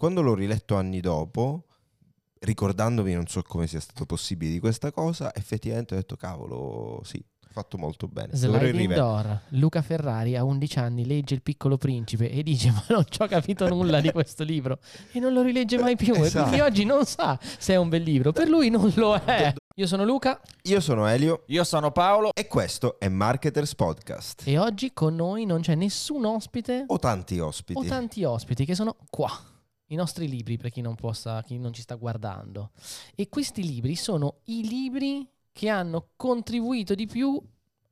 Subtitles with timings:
[0.00, 1.64] Quando l'ho riletto anni dopo,
[2.38, 7.22] ricordandomi non so come sia stato possibile di questa cosa, effettivamente ho detto cavolo, sì,
[7.50, 8.34] fatto molto bene.
[8.34, 13.04] Sliding Door, Luca Ferrari a 11 anni legge Il piccolo principe e dice ma non
[13.06, 14.78] ci ho capito nulla di questo libro
[15.12, 16.24] e non lo rilegge mai più esatto.
[16.24, 16.70] e quindi esatto.
[16.70, 19.52] oggi non sa se è un bel libro, per lui non lo è.
[19.74, 20.40] Io sono Luca.
[20.62, 21.42] Io sono Elio.
[21.48, 22.30] Io sono Paolo.
[22.32, 24.44] E questo è Marketers Podcast.
[24.46, 26.84] E oggi con noi non c'è nessun ospite.
[26.86, 27.78] O tanti ospiti.
[27.78, 29.30] O tanti ospiti che sono qua.
[29.90, 32.70] I nostri libri per chi non, possa, chi non ci sta guardando.
[33.14, 37.40] E questi libri sono i libri che hanno contribuito di più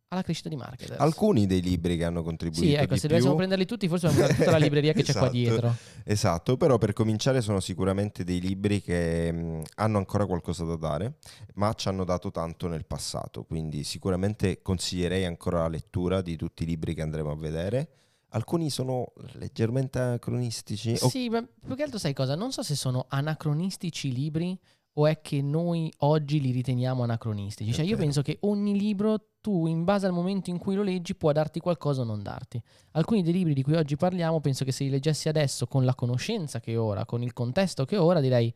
[0.09, 1.01] alla crescita di marketer.
[1.01, 2.65] Alcuni dei libri che hanno contribuito.
[2.65, 3.09] Sì, ecco, se più...
[3.09, 5.77] dovessimo prenderli tutti, forse abbiamo tutta la libreria che esatto, c'è qua esatto, dietro.
[6.05, 11.17] Esatto, però per cominciare sono sicuramente dei libri che mh, hanno ancora qualcosa da dare,
[11.55, 16.63] ma ci hanno dato tanto nel passato, quindi sicuramente consiglierei ancora la lettura di tutti
[16.63, 17.89] i libri che andremo a vedere.
[18.31, 20.97] Alcuni sono leggermente anacronistici.
[20.97, 22.35] Sì, ma più che altro sai cosa?
[22.35, 24.59] Non so se sono anacronistici i libri
[24.95, 27.73] o è che noi oggi li riteniamo anacronistici?
[27.73, 31.15] Cioè, io penso che ogni libro tu, in base al momento in cui lo leggi,
[31.15, 32.61] può darti qualcosa o non darti.
[32.93, 35.95] Alcuni dei libri di cui oggi parliamo, penso che se li leggessi adesso con la
[35.95, 38.53] conoscenza che ho ora, con il contesto che ho ora, direi.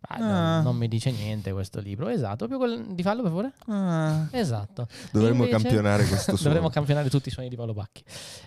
[0.00, 0.62] Ah, ah.
[0.62, 2.08] Non, mi dice niente questo libro.
[2.08, 3.52] Esatto, più quel, di fallo per favore.
[3.66, 4.28] Ah.
[4.30, 4.86] Esatto.
[5.12, 6.54] Dovremmo invece, campionare questo suono.
[6.54, 8.04] Dovremmo campionare tutti i suoni di Paolo Bacchi.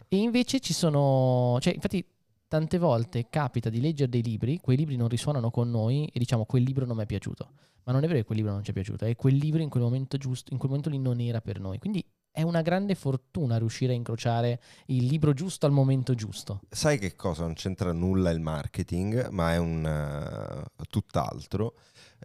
[0.07, 2.05] E invece ci sono, cioè, infatti
[2.47, 6.45] tante volte capita di leggere dei libri, quei libri non risuonano con noi e diciamo
[6.45, 7.49] quel libro non mi è piaciuto.
[7.83, 9.69] Ma non è vero che quel libro non ci è piaciuto, è quel libro in
[9.69, 11.79] quel momento giusto, in quel momento lì non era per noi.
[11.79, 16.61] Quindi è una grande fortuna riuscire a incrociare il libro giusto al momento giusto.
[16.69, 17.43] Sai che cosa?
[17.43, 21.75] Non c'entra nulla il marketing, ma è un uh, tutt'altro.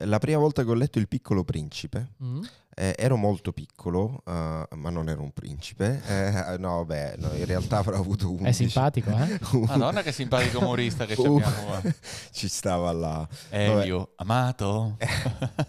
[0.00, 2.42] La prima volta che ho letto Il piccolo principe, mm.
[2.78, 4.30] Eh, ero molto piccolo, uh,
[4.76, 6.02] ma non ero un principe.
[6.16, 8.44] Eh, no, beh, no, in realtà avrò avuto un.
[8.44, 9.38] È simpatico, eh?
[9.66, 11.82] Madonna, che simpatico umorista che uh, abbiamo.
[12.32, 13.26] Ci stava là.
[13.48, 14.12] Elio, Vabbè.
[14.16, 14.96] amato.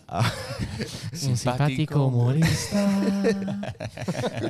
[0.05, 0.31] ah.
[1.11, 2.89] un simpatico umorista.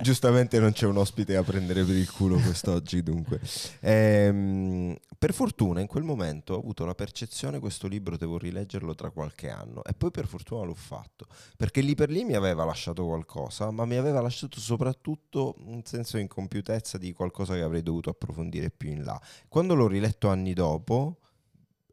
[0.02, 3.40] Giustamente non c'è un ospite a prendere per il culo quest'oggi, dunque.
[3.82, 9.10] Ehm, per fortuna, in quel momento ho avuto la percezione: questo libro devo rileggerlo tra
[9.10, 9.84] qualche anno.
[9.84, 13.72] E poi, per fortuna, l'ho fatto perché lì per lì mi aveva aveva lasciato qualcosa,
[13.72, 18.70] ma mi aveva lasciato soprattutto un senso di incompiutezza di qualcosa che avrei dovuto approfondire
[18.70, 19.20] più in là.
[19.48, 21.20] Quando l'ho riletto anni dopo,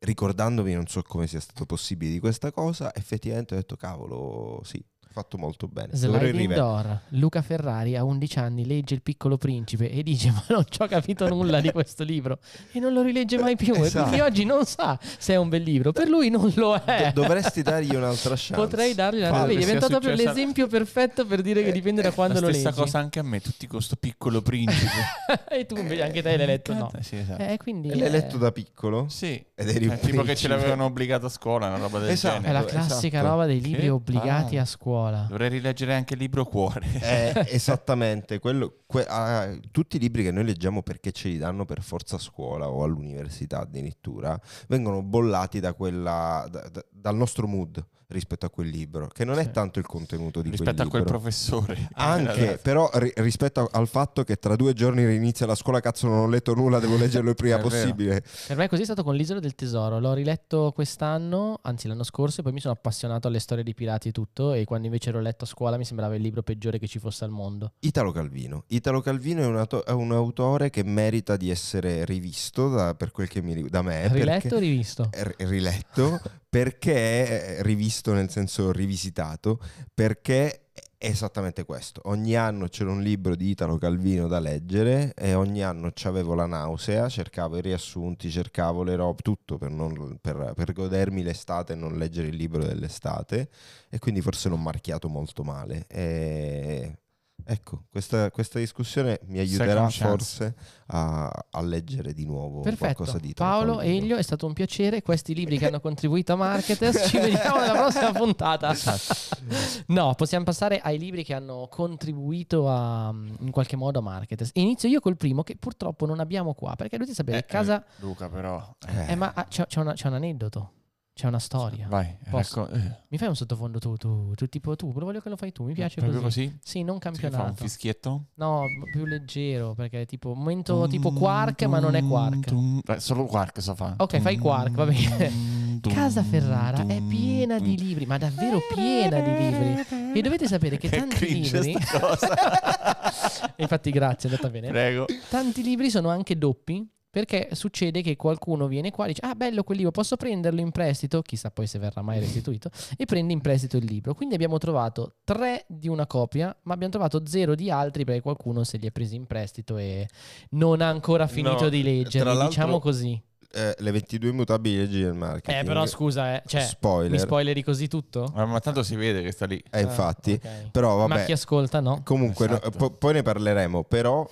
[0.01, 4.83] ricordandomi non so come sia stato possibile di questa cosa, effettivamente ho detto cavolo, sì,
[5.15, 5.91] fatto molto bene.
[5.93, 10.65] Sliding Door, Luca Ferrari a 11 anni legge Il piccolo principe e dice ma non
[10.69, 12.39] ci ho capito nulla di questo libro
[12.73, 13.99] e non lo rilegge mai più esatto.
[13.99, 17.13] e quindi oggi non sa se è un bel libro, per lui non lo è.
[17.15, 18.55] Do- dovresti dargli un'altra chance.
[18.55, 22.41] Potrei dargli una chance, è diventato proprio l'esempio perfetto per dire che dipende da quando
[22.41, 22.63] lo leggi.
[22.63, 25.47] La stessa cosa anche a me, tutti con questo piccolo principe.
[25.49, 26.91] e tu invece anche te l'hai letto no.
[27.01, 27.41] Sì, esatto.
[27.41, 29.07] eh, quindi l'hai letto da piccolo?
[29.09, 29.43] Sì.
[29.55, 32.41] Ed eri eh, tipo che ce l'avevano obbligato a scuola, una roba del esatto.
[32.41, 32.59] genere.
[32.59, 33.31] È la classica esatto.
[33.33, 34.63] roba dei libri che obbligati ah.
[34.63, 35.04] a scuola.
[35.29, 36.83] Dovrei rileggere leggere anche il libro Cuore.
[37.05, 41.65] Eh, esattamente, quello, que, ah, tutti i libri che noi leggiamo perché ce li danno
[41.65, 44.39] per forza a scuola o all'università addirittura,
[44.69, 49.37] vengono bollati da quella, da, da, dal nostro mood rispetto a quel libro, che non
[49.37, 49.43] sì.
[49.43, 51.21] è tanto il contenuto di rispetto quel libro.
[51.21, 51.89] Rispetto a quel professore.
[51.95, 56.19] Anche, però ri- rispetto al fatto che tra due giorni rinizia la scuola, cazzo non
[56.19, 58.23] ho letto nulla, devo leggerlo il prima possibile.
[58.47, 62.41] Per me così è stato con l'Isola del Tesoro, l'ho riletto quest'anno, anzi l'anno scorso,
[62.41, 65.21] e poi mi sono appassionato alle storie di pirati e tutto, e quando invece l'ho
[65.21, 67.73] letto a scuola mi sembrava il libro peggiore che ci fosse al mondo.
[67.81, 68.65] Italo Calvino.
[68.69, 73.11] Italo Calvino è un, auto- è un autore che merita di essere rivisto da, per
[73.11, 74.09] quel che mi da me.
[74.09, 75.11] Riletto o rivisto?
[75.13, 76.21] R- riletto
[76.55, 79.61] perché rivisto nel senso rivisitato,
[79.93, 80.65] perché
[81.05, 82.01] è esattamente questo.
[82.05, 86.47] Ogni anno c'era un libro di Italo Calvino da leggere e ogni anno avevo la
[86.47, 91.77] nausea, cercavo i riassunti, cercavo le robe, tutto per, non, per, per, godermi l'estate e
[91.77, 93.51] non leggere il libro dell'estate
[93.91, 95.85] e quindi forse l'ho marchiato molto male.
[95.89, 96.99] E
[97.47, 100.55] Ecco, questa, questa, discussione mi aiuterà forse
[100.87, 102.95] a, a, leggere di nuovo Perfetto.
[102.95, 105.03] qualcosa di Paolo, Elio, è stato un piacere.
[105.03, 108.73] Questi libri che hanno contribuito a Marketers, ci vediamo nella prossima puntata.
[108.73, 109.43] Esatto.
[109.89, 114.51] No, possiamo passare ai libri che hanno contribuito a, in qualche modo a Marketers.
[114.55, 117.85] Inizio io col primo che purtroppo non abbiamo qua, perché dovete sapere, eh, casa...
[117.85, 118.75] Eh, Luca però...
[118.89, 119.13] Eh.
[119.13, 120.71] eh ma ah, c'è, c'è, una, c'è un aneddoto.
[121.15, 121.87] C'è una storia.
[121.89, 123.03] Vai, racco- eh.
[123.07, 125.63] Mi fai un sottofondo tu, tu, tu, tipo tu, però voglio che lo fai tu,
[125.63, 126.47] mi piace Proprio così.
[126.47, 126.59] così?
[126.61, 127.37] Sì, non campionato.
[127.37, 128.25] Si fa un fischietto?
[128.35, 132.47] No, più leggero, perché è tipo momento tum, tipo quark, tum, ma non è quark.
[132.47, 133.95] Tum, eh, solo quark so fa.
[133.99, 135.53] Ok, fai quark, va bene.
[135.95, 140.19] Casa Ferrara è piena di libri, ma davvero piena di libri.
[140.19, 143.53] E dovete sapere che, che tanti libri cosa.
[143.57, 144.69] Infatti grazie, è andata bene.
[144.69, 145.07] Prego.
[145.29, 146.85] Tanti libri sono anche doppi
[147.15, 150.73] Perché succede che qualcuno viene qua e dice: Ah, bello quel libro, posso prenderlo in
[150.73, 151.23] prestito?
[151.23, 152.71] Chissà poi se verrà mai restituito.
[152.99, 154.15] e prende in prestito il libro.
[154.15, 158.65] Quindi abbiamo trovato tre di una copia, ma abbiamo trovato zero di altri perché qualcuno
[158.65, 160.09] se li è presi in prestito e
[160.51, 162.47] non ha ancora finito No, di leggerli.
[162.47, 163.23] Diciamo così.
[163.53, 165.61] Eh, le 22 mutabili leggi del marketing.
[165.61, 167.13] Eh, però scusa, eh, cioè, Spoiler.
[167.13, 168.29] mi spoileri così tutto?
[168.35, 169.63] Ma, ma tanto si vede che sta lì.
[169.71, 170.33] Eh, infatti.
[170.33, 170.71] Ah, ok.
[170.73, 171.15] Però vabbè.
[171.15, 172.01] Ma chi ascolta no?
[172.03, 172.77] Comunque, no, Esatto.
[172.77, 174.29] po- poi ne parleremo, però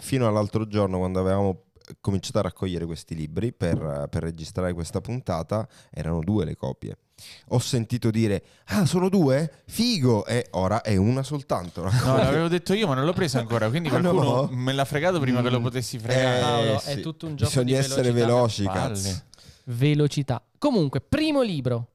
[0.00, 1.66] fino all'altro giorno quando avevamo
[2.00, 6.96] cominciato a raccogliere questi libri per, per registrare questa puntata, erano due le copie.
[7.48, 9.62] Ho sentito dire, ah sono due?
[9.66, 10.26] Figo!
[10.26, 11.82] E ora è una soltanto.
[11.84, 13.68] No, l'avevo detto io, ma non l'ho preso ancora.
[13.68, 14.48] Quindi Ah, qualcuno no?
[14.50, 15.62] me l'ha fregato prima che lo Mm.
[15.62, 16.38] potessi fregare.
[16.38, 17.00] Eh, Paolo, è sì.
[17.00, 19.22] tutto un gioco Bisogna di essere veloci, cazzo.
[19.66, 20.42] Velocità.
[20.58, 21.88] Comunque, primo libro.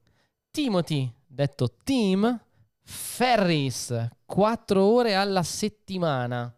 [0.52, 2.40] Timothy, detto Tim
[2.84, 4.07] Ferris.
[4.25, 6.52] Quattro ore alla settimana.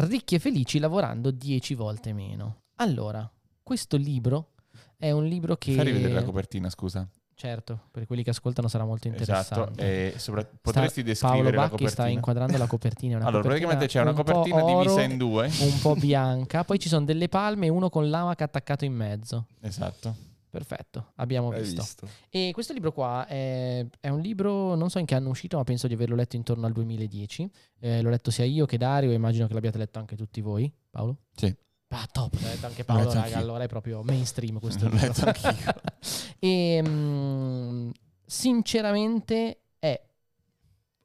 [0.00, 2.62] Ricchi e felici lavorando dieci volte meno.
[2.76, 3.28] Allora,
[3.62, 4.50] questo libro
[4.96, 5.72] è un libro che...
[5.72, 7.08] Fai rivedere la copertina, scusa.
[7.34, 9.22] Certo, per quelli che ascoltano sarà molto Esatto.
[9.22, 10.14] interessante.
[10.14, 13.16] E sopra- Sta- potresti descrivere Paolo Bacchi sta inquadrando la copertina.
[13.24, 15.46] Allora, copertina praticamente c'è una un copertina oro, divisa in due.
[15.46, 19.46] un po' bianca, poi ci sono delle palme e uno con l'amaca attaccato in mezzo.
[19.60, 20.14] Esatto.
[20.50, 21.82] Perfetto, abbiamo visto.
[21.82, 22.08] visto?
[22.30, 25.56] E questo libro qua è, è un libro, non so in che anno è uscito,
[25.58, 27.50] ma penso di averlo letto intorno al 2010.
[27.80, 30.72] Eh, l'ho letto sia io che Dario, e immagino che l'abbiate letto anche tutti voi.
[30.90, 31.18] Paolo?
[31.34, 31.54] Sì.
[31.90, 33.40] Ah, top, l'ha letto anche L'ho Paolo, letto raga, anch'io.
[33.40, 35.06] allora è proprio mainstream questo L'ho libro.
[35.06, 35.74] letto anch'io.
[36.38, 37.90] e mm,
[38.26, 40.00] sinceramente è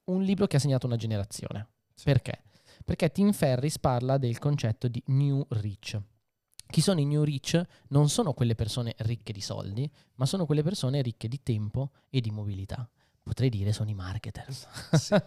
[0.05, 1.67] un libro che ha segnato una generazione.
[2.03, 2.43] Perché?
[2.83, 6.01] Perché Tim Ferris parla del concetto di New Rich.
[6.73, 7.63] Chi sono i New Rich?
[7.89, 12.19] Non sono quelle persone ricche di soldi, ma sono quelle persone ricche di tempo e
[12.19, 12.89] di mobilità.
[13.21, 14.67] Potrei dire sono i marketers.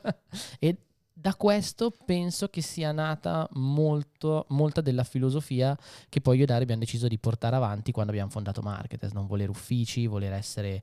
[0.58, 0.76] e
[1.18, 5.74] da questo penso che sia nata molto, molta della filosofia
[6.10, 9.26] che poi io e Dario abbiamo deciso di portare avanti quando abbiamo fondato Marketers, non
[9.26, 10.82] voler uffici, voler essere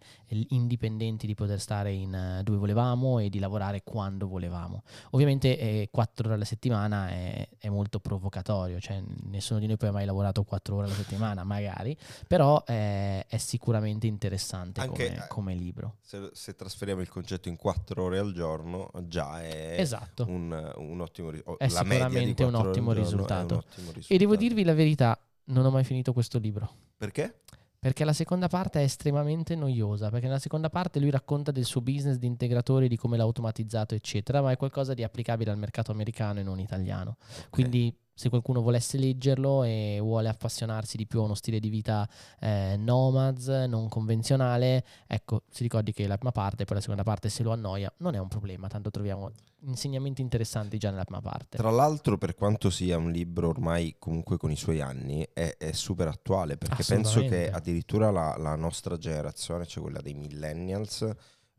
[0.49, 4.81] indipendenti di poter stare in eh, dove volevamo e di lavorare quando volevamo.
[5.11, 9.89] Ovviamente eh, quattro ore alla settimana è, è molto provocatorio, cioè nessuno di noi poi
[9.89, 11.95] ha mai lavorato quattro ore alla settimana, magari,
[12.27, 15.97] però eh, è sicuramente interessante Anche, come, eh, come libro.
[16.01, 20.22] Se, se trasferiamo il concetto in 4 ore al giorno, già è Esatto.
[20.27, 21.63] Un, un ottimo risultato.
[21.63, 23.63] È sicuramente un ottimo risultato.
[24.07, 26.69] E devo dirvi la verità, non ho mai finito questo libro.
[26.97, 27.41] Perché?
[27.83, 31.81] Perché la seconda parte è estremamente noiosa, perché nella seconda parte lui racconta del suo
[31.81, 35.91] business di integratori, di come l'ha automatizzato, eccetera, ma è qualcosa di applicabile al mercato
[35.91, 37.17] americano e non italiano.
[37.49, 42.07] Quindi se qualcuno volesse leggerlo e vuole appassionarsi di più a uno stile di vita
[42.39, 47.29] eh, nomads, non convenzionale, ecco, si ricordi che la prima parte poi la seconda parte
[47.29, 49.31] se lo annoia non è un problema, tanto troviamo
[49.65, 51.57] insegnamenti interessanti già nella prima parte.
[51.57, 55.71] Tra l'altro, per quanto sia un libro ormai comunque con i suoi anni, è, è
[55.71, 61.09] super attuale perché penso che addirittura la, la nostra generazione, cioè quella dei millennials,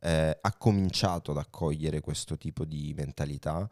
[0.01, 3.69] eh, ha cominciato ad accogliere questo tipo di mentalità.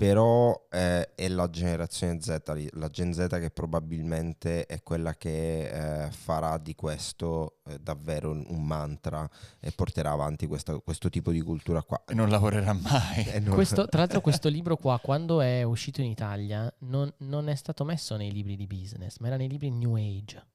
[0.00, 2.40] Però eh, è la generazione Z,
[2.74, 8.64] la Gen Z che probabilmente è quella che eh, farà di questo eh, davvero un
[8.64, 9.28] mantra
[9.58, 12.00] e porterà avanti questa- questo tipo di cultura qua.
[12.06, 13.26] E non lavorerà mai.
[13.42, 17.56] Non- Questo, tra l'altro questo libro qua, quando è uscito in Italia, non, non è
[17.56, 20.46] stato messo nei libri di business, ma era nei libri New Age.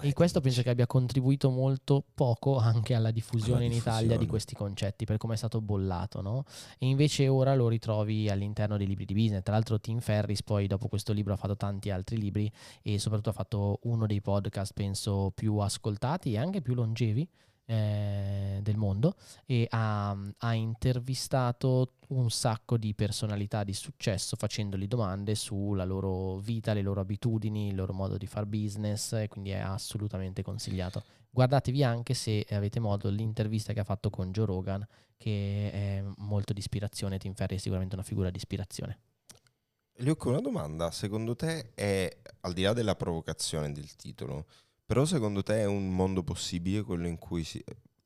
[0.00, 4.02] E questo penso che abbia contribuito molto poco anche alla diffusione Alla in Italia di
[4.02, 4.26] diffusione.
[4.26, 6.44] questi concetti, per come è stato bollato, no?
[6.78, 9.42] E invece ora lo ritrovi all'interno dei libri di business.
[9.42, 12.52] Tra l'altro Tim Ferris poi dopo questo libro ha fatto tanti altri libri
[12.82, 17.26] e soprattutto ha fatto uno dei podcast, penso, più ascoltati e anche più longevi
[17.66, 19.16] eh, del mondo
[19.46, 26.72] e ha, ha intervistato un sacco di personalità di successo facendogli domande sulla loro vita,
[26.72, 31.02] le loro abitudini, il loro modo di far business e quindi è assolutamente consigliato.
[31.30, 36.52] Guardatevi anche se avete modo l'intervista che ha fatto con Joe Rogan che è molto
[36.52, 38.98] di ispirazione, Tim Ferry è sicuramente una figura di ispirazione.
[39.98, 40.90] Luke, una domanda.
[40.90, 44.46] Secondo te è, al di là della provocazione del titolo,
[44.94, 47.60] però secondo te è un mondo possibile quello in cui si...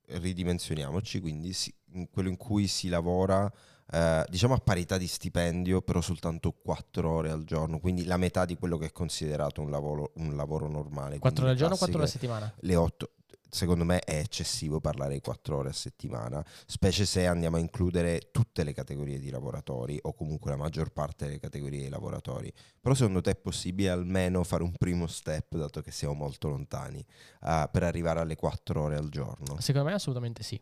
[0.07, 3.47] ridimensioniamoci, quindi si- in quello in cui si lavora,
[3.91, 8.43] eh, diciamo a parità di stipendio, però soltanto 4 ore al giorno, quindi la metà
[8.43, 11.19] di quello che è considerato un lavoro, un lavoro normale.
[11.19, 12.53] 4 ore al giorno o 4 ore a settimana?
[12.61, 13.11] le 8
[13.49, 18.29] secondo me è eccessivo parlare di 4 ore a settimana, specie se andiamo a includere
[18.31, 22.51] tutte le categorie di lavoratori o comunque la maggior parte delle categorie di lavoratori.
[22.79, 27.05] Però secondo te è possibile almeno fare un primo step, dato che siamo molto lontani,
[27.43, 29.59] eh, per arrivare alle 4 ore al giorno?
[29.59, 30.59] Secondo me assolutamente sì.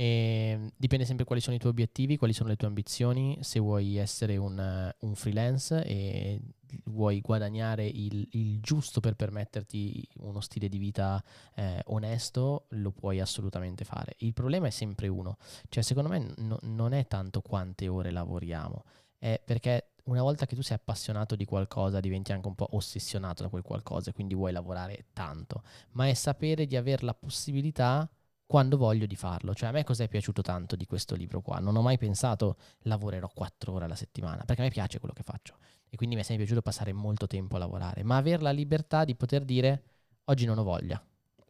[0.00, 3.98] E dipende sempre quali sono i tuoi obiettivi, quali sono le tue ambizioni, se vuoi
[3.98, 6.40] essere un, eh, un freelance e
[6.84, 11.22] vuoi guadagnare il, il, giusto per permetterti uno stile di vita
[11.54, 14.14] eh, onesto, lo puoi assolutamente fare.
[14.20, 15.36] Il problema è sempre uno,
[15.68, 18.84] cioè secondo me no, non è tanto quante ore lavoriamo,
[19.18, 23.42] è perché una volta che tu sei appassionato di qualcosa diventi anche un po' ossessionato
[23.42, 28.10] da quel qualcosa e quindi vuoi lavorare tanto, ma è sapere di avere la possibilità
[28.50, 29.54] quando voglio di farlo.
[29.54, 31.60] Cioè a me cosa è piaciuto tanto di questo libro qua?
[31.60, 35.22] Non ho mai pensato lavorerò quattro ore alla settimana, perché a me piace quello che
[35.22, 35.54] faccio
[35.88, 39.04] e quindi mi è sempre piaciuto passare molto tempo a lavorare, ma avere la libertà
[39.04, 39.82] di poter dire
[40.24, 41.00] oggi non ho voglia,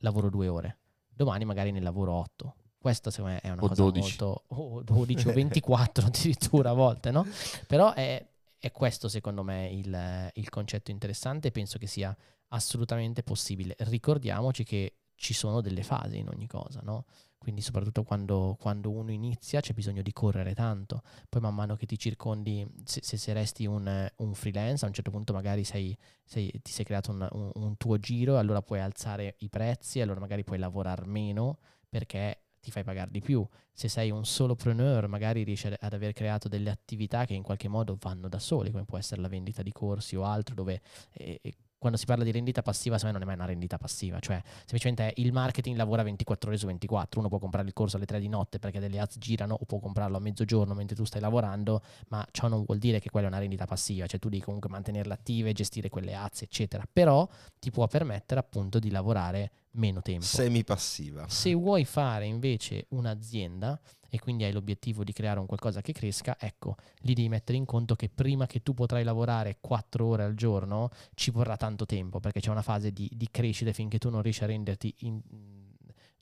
[0.00, 0.78] lavoro due ore,
[1.08, 2.56] domani magari ne lavoro otto.
[2.76, 4.00] Questa secondo me è una o cosa 12.
[4.00, 4.44] molto...
[4.48, 7.26] o 12 o 24 addirittura a volte, no?
[7.66, 8.22] Però è,
[8.58, 12.14] è questo secondo me il, il concetto interessante e penso che sia
[12.48, 13.74] assolutamente possibile.
[13.78, 17.04] Ricordiamoci che ci sono delle fasi in ogni cosa, no?
[17.36, 21.84] Quindi soprattutto quando, quando, uno inizia c'è bisogno di correre tanto, poi man mano che
[21.84, 26.50] ti circondi, se, se resti un, un, freelance, a un certo punto magari sei, sei,
[26.62, 30.42] ti sei creato un, un, un tuo giro, allora puoi alzare i prezzi, allora magari
[30.42, 33.46] puoi lavorare meno perché ti fai pagare di più.
[33.72, 37.96] Se sei un solopreneur, magari riesci ad aver creato delle attività che in qualche modo
[38.00, 40.80] vanno da soli, come può essere la vendita di corsi o altro, dove
[41.12, 41.40] eh,
[41.80, 44.40] quando si parla di rendita passiva, secondo me non è mai una rendita passiva, cioè
[44.58, 48.20] semplicemente il marketing lavora 24 ore su 24, uno può comprare il corso alle 3
[48.20, 51.80] di notte perché delle ads girano o può comprarlo a mezzogiorno mentre tu stai lavorando,
[52.08, 54.68] ma ciò non vuol dire che quella è una rendita passiva, cioè tu devi comunque
[54.68, 57.26] mantenerla attiva e gestire quelle ads, eccetera, però
[57.58, 60.24] ti può permettere appunto di lavorare meno tempo.
[60.24, 61.28] Semi passiva.
[61.28, 66.36] Se vuoi fare invece un'azienda, e quindi hai l'obiettivo di creare un qualcosa che cresca,
[66.38, 70.34] ecco, lì devi mettere in conto che prima che tu potrai lavorare 4 ore al
[70.34, 74.20] giorno ci vorrà tanto tempo perché c'è una fase di, di crescita finché tu non
[74.20, 75.20] riesci a renderti in,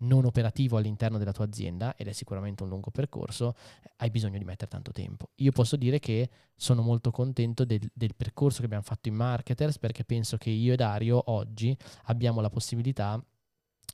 [0.00, 3.56] non operativo all'interno della tua azienda ed è sicuramente un lungo percorso,
[3.96, 5.30] hai bisogno di mettere tanto tempo.
[5.36, 9.78] Io posso dire che sono molto contento del, del, percorso che abbiamo fatto in Marketers
[9.78, 13.20] perché penso che io e Dario oggi abbiamo la possibilità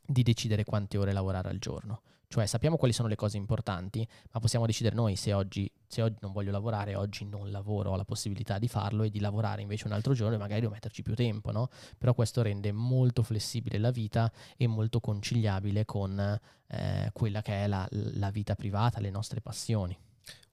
[0.06, 2.02] di decidere quante ore lavorare al giorno.
[2.34, 6.16] Cioè sappiamo quali sono le cose importanti, ma possiamo decidere noi se oggi, se oggi
[6.20, 9.86] non voglio lavorare, oggi non lavoro, ho la possibilità di farlo e di lavorare invece
[9.86, 11.68] un altro giorno e magari devo metterci più tempo, no?
[11.96, 17.66] Però questo rende molto flessibile la vita e molto conciliabile con eh, quella che è
[17.68, 19.96] la, la vita privata, le nostre passioni.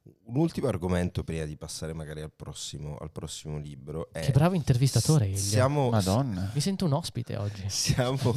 [0.04, 4.10] Un ultimo argomento prima di passare magari al prossimo, al prossimo libro.
[4.12, 5.36] È che bravo intervistatore.
[5.36, 6.50] Siamo, Madonna.
[6.54, 7.66] Mi sento un ospite oggi.
[7.68, 8.34] Siamo,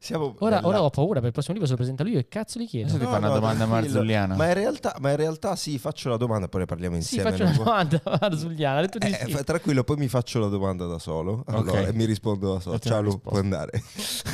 [0.00, 0.66] siamo ora, nella...
[0.66, 2.88] ora, ho paura per il prossimo libro se lo presenta lui e cazzo gli chiedo.
[2.88, 4.34] Adesso ti fa una domanda marzulliana.
[4.34, 7.30] Ma in, realtà, ma in realtà sì, faccio la domanda poi ne parliamo insieme.
[7.30, 8.80] Sì, faccio una domanda marzulliana.
[8.80, 9.44] Eh, sì.
[9.44, 11.44] Tranquillo, poi mi faccio la domanda da solo.
[11.46, 11.88] Allora, okay.
[11.88, 12.78] e mi rispondo da solo.
[12.80, 13.70] Ciao Lu, puoi andare.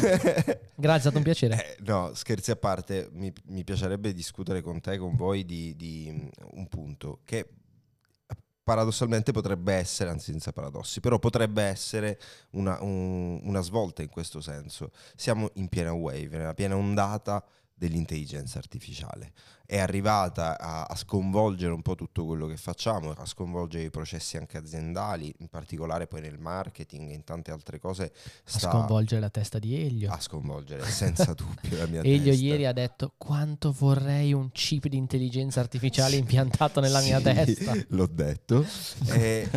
[0.78, 1.76] Grazie, è stato un piacere.
[1.76, 6.30] Eh, no, scherzi a parte, mi, mi, piacerebbe discutere con te, con voi di, di
[6.56, 7.48] un punto che
[8.66, 12.18] paradossalmente potrebbe essere, anzi senza paradossi, però potrebbe essere
[12.50, 14.90] una, un, una svolta in questo senso.
[15.14, 19.32] Siamo in piena wave, nella piena ondata dell'intelligenza artificiale
[19.66, 24.36] è arrivata a, a, sconvolgere un po' tutto quello che facciamo, a sconvolgere i processi
[24.36, 28.12] anche aziendali, in particolare poi nel marketing e in tante altre cose.
[28.44, 30.10] Sta a sconvolgere la testa di Elio.
[30.12, 32.44] A sconvolgere senza dubbio la mia Elio testa.
[32.44, 37.20] ieri ha detto quanto vorrei un chip di intelligenza artificiale sì, impiantato nella sì, mia
[37.20, 37.74] testa.
[37.88, 38.64] L'ho detto.
[39.10, 39.50] e,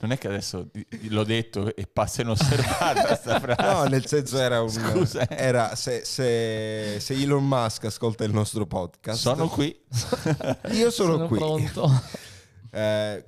[0.00, 0.70] non è che adesso
[1.08, 3.62] l'ho detto e passa inosservata questa frase.
[3.62, 4.70] No, nel senso era un...
[4.70, 5.28] Scusa.
[5.28, 9.20] Era se, se, se Elon Musk ascolta il nostro podcast.
[9.20, 9.68] Sono qui.
[10.72, 11.38] Io sono, sono qui.
[11.38, 11.90] pronto.
[12.74, 13.22] Eh,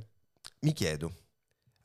[0.60, 1.12] mi chiedo,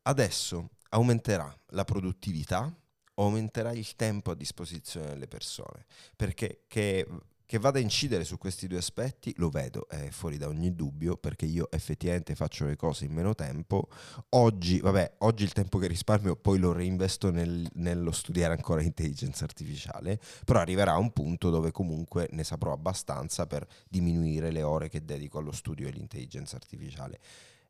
[0.04, 2.74] adesso aumenterà la produttività
[3.16, 5.86] o aumenterà il tempo a disposizione delle persone?
[6.16, 7.06] Perché che
[7.50, 11.18] che vada a incidere su questi due aspetti lo vedo, è fuori da ogni dubbio,
[11.18, 13.88] perché io effettivamente faccio le cose in meno tempo.
[14.30, 19.46] Oggi, vabbè, oggi il tempo che risparmio poi lo reinvesto nel, nello studiare ancora intelligenza
[19.46, 25.04] artificiale, però arriverà un punto dove comunque ne saprò abbastanza per diminuire le ore che
[25.04, 27.20] dedico allo studio dell'intelligenza artificiale.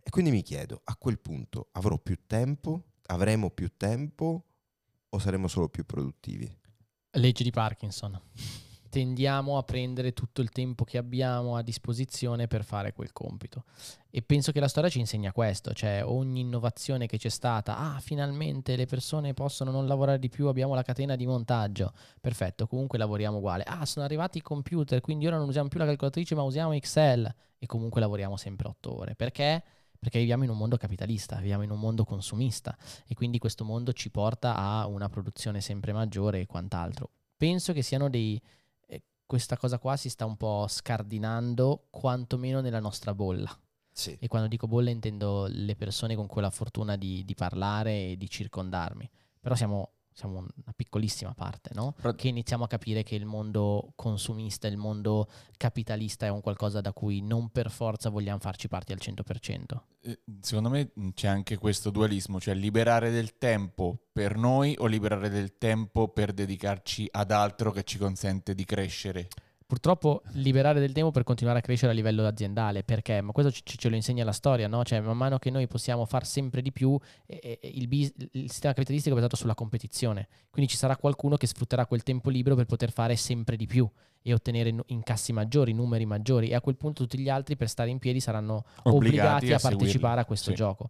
[0.03, 2.83] E quindi mi chiedo, a quel punto avrò più tempo?
[3.05, 4.43] Avremo più tempo?
[5.07, 6.53] O saremo solo più produttivi?
[7.12, 8.19] Legge di Parkinson
[8.89, 13.63] tendiamo a prendere tutto il tempo che abbiamo a disposizione per fare quel compito.
[14.10, 18.00] E penso che la storia ci insegna questo, cioè ogni innovazione che c'è stata, ah
[18.00, 22.98] finalmente le persone possono non lavorare di più, abbiamo la catena di montaggio, perfetto, comunque
[22.98, 26.41] lavoriamo uguale, ah sono arrivati i computer, quindi ora non usiamo più la calcolatrice ma
[26.41, 29.63] usiamo Excel e comunque lavoriamo sempre otto ore, perché?
[30.00, 33.93] Perché viviamo in un mondo capitalista, viviamo in un mondo consumista e quindi questo mondo
[33.93, 37.12] ci porta a una produzione sempre maggiore e quant'altro.
[37.38, 38.41] Penso che siano dei,
[39.29, 43.55] questa cosa qua si sta un po' scardinando, quantomeno nella nostra bolla.
[43.91, 44.17] Sì.
[44.19, 48.07] E quando dico bolla intendo le persone con cui ho la fortuna di, di parlare
[48.07, 49.07] e di circondarmi.
[49.39, 51.95] Però siamo, siamo una piccolissima parte, no?
[52.15, 56.91] Che iniziamo a capire che il mondo consumista, il mondo capitalista è un qualcosa da
[56.91, 59.81] cui non per forza vogliamo farci parte al 100%.
[60.01, 65.29] Eh, Secondo me c'è anche questo dualismo, cioè liberare del tempo per noi o liberare
[65.29, 69.29] del tempo per dedicarci ad altro che ci consente di crescere.
[69.69, 73.21] Purtroppo liberare del tempo per continuare a crescere a livello aziendale, perché?
[73.21, 74.83] Ma questo ci- ce lo insegna la storia, no?
[74.83, 76.97] Cioè, man mano che noi possiamo far sempre di più,
[77.27, 80.27] eh, il, bis- il sistema capitalistico è basato sulla competizione.
[80.49, 83.88] Quindi ci sarà qualcuno che sfrutterà quel tempo libero per poter fare sempre di più
[84.23, 86.49] e ottenere incassi maggiori, numeri maggiori.
[86.49, 89.88] E a quel punto tutti gli altri, per stare in piedi, saranno obbligati, a, partecipare
[89.91, 90.19] seguirlo.
[90.19, 90.55] a questo Sì.
[90.55, 90.89] gioco.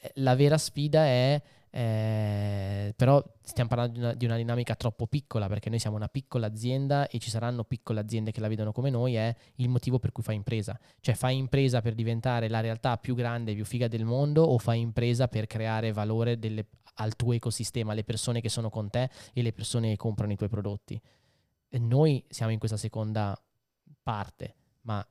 [0.00, 1.42] Eh, La vera sfida è,
[1.76, 6.06] eh, però stiamo parlando di una, di una dinamica troppo piccola perché noi siamo una
[6.06, 9.98] piccola azienda e ci saranno piccole aziende che la vedono come noi, è il motivo
[9.98, 10.78] per cui fai impresa.
[11.00, 14.56] Cioè fai impresa per diventare la realtà più grande e più figa del mondo o
[14.58, 19.10] fai impresa per creare valore delle- al tuo ecosistema, alle persone che sono con te
[19.32, 21.00] e le persone che comprano i tuoi prodotti.
[21.68, 23.36] E noi siamo in questa seconda
[24.00, 25.04] parte, ma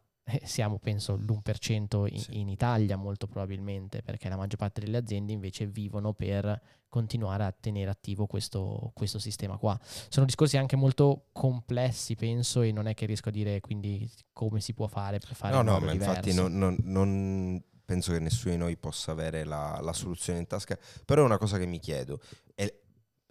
[0.44, 2.39] siamo penso l'1% in, Sì.
[2.39, 7.51] in Italia molto probabilmente, perché la maggior parte delle aziende invece vivono per continuare a
[7.51, 9.77] tenere attivo questo, questo sistema qua.
[9.82, 14.62] Sono discorsi anche molto complessi, penso, e non è che riesco a dire quindi come
[14.62, 18.53] si può fare per fare No, no, ma infatti non, non- non penso che nessuno
[18.53, 21.80] di noi possa avere la, la soluzione in tasca, però è una cosa che mi
[21.80, 22.22] chiedo
[22.56, 22.83] e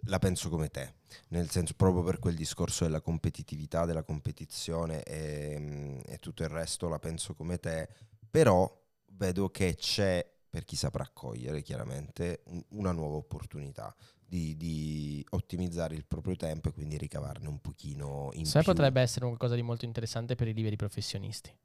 [0.05, 0.95] la penso come te,
[1.29, 6.87] nel senso proprio per quel discorso della competitività, della competizione e, e tutto il resto
[6.89, 7.87] la penso come te,
[8.29, 8.69] però
[9.15, 13.95] vedo che c'è, per chi saprà cogliere chiaramente, un- una nuova opportunità.
[14.33, 18.71] Di, di ottimizzare il proprio tempo e quindi ricavarne un pochino in Sai, più.
[18.73, 21.55] potrebbe essere qualcosa di molto interessante per i liberi professionisti.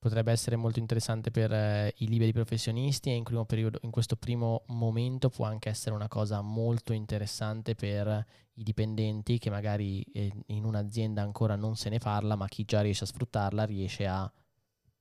[0.00, 4.16] Potrebbe essere molto interessante per eh, i liberi professionisti e in, primo periodo- in questo
[4.16, 10.32] primo momento può anche essere una cosa molto interessante per i dipendenti che magari eh,
[10.46, 14.32] in un'azienda ancora non se ne parla, ma chi già riesce a sfruttarla riesce a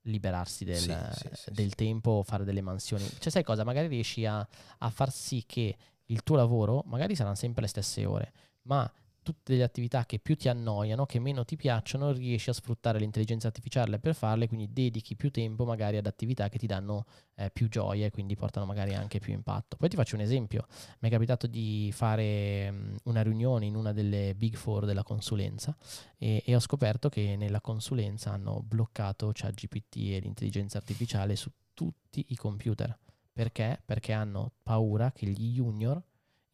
[0.02, 3.06] liberarsi del, Sì, sì, sì, del tempo o fare delle mansioni.
[3.20, 3.64] Cioè, sai cosa?
[3.64, 4.46] Magari riesci a,
[4.80, 8.34] a far sì che il tuo lavoro, magari saranno sempre le stesse ore,
[8.64, 8.92] ma
[9.30, 13.46] tutte le attività che più ti annoiano, che meno ti piacciono, riesci a sfruttare l'intelligenza
[13.46, 17.70] artificiale per farle, quindi dedichi più tempo magari ad attività che ti danno eh, più
[17.70, 19.78] gioia e quindi portano magari anche più impatto.
[19.78, 20.66] Poi ti faccio un esempio,
[21.00, 25.78] mi è capitato di fare mm, una riunione in una delle big four della consulenza
[26.18, 32.26] e, e ho scoperto che nella consulenza hanno bloccato ChatGPT e l'intelligenza artificiale su tutti
[32.30, 32.98] i computer.
[33.32, 33.80] Perché?
[33.86, 36.02] Perché hanno paura che gli junior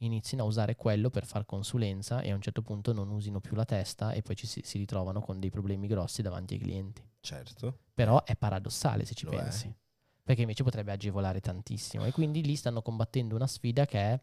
[0.05, 3.55] inizino a usare quello per far consulenza e a un certo punto non usino più
[3.55, 7.03] la testa e poi ci si, si ritrovano con dei problemi grossi davanti ai clienti.
[7.19, 7.79] Certo.
[7.93, 9.37] Però è paradossale se ci Lo è.
[9.37, 9.73] pensi.
[10.23, 12.05] Perché invece potrebbe agevolare tantissimo.
[12.05, 14.19] E quindi lì stanno combattendo una sfida che è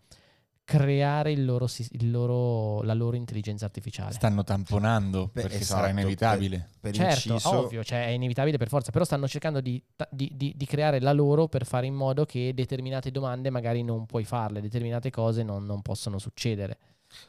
[0.64, 4.12] creare il loro, il loro- la loro intelligenza artificiale.
[4.12, 6.70] Stanno tamponando Beh, perché esatto, sarà inevitabile.
[6.80, 10.54] Per Certo, inciso, ovvio, cioè è inevitabile per forza, però stanno cercando di, di- di-
[10.56, 14.60] di creare la loro per fare in modo che determinate domande magari non puoi farle,
[14.60, 16.78] determinate cose non, non possono succedere.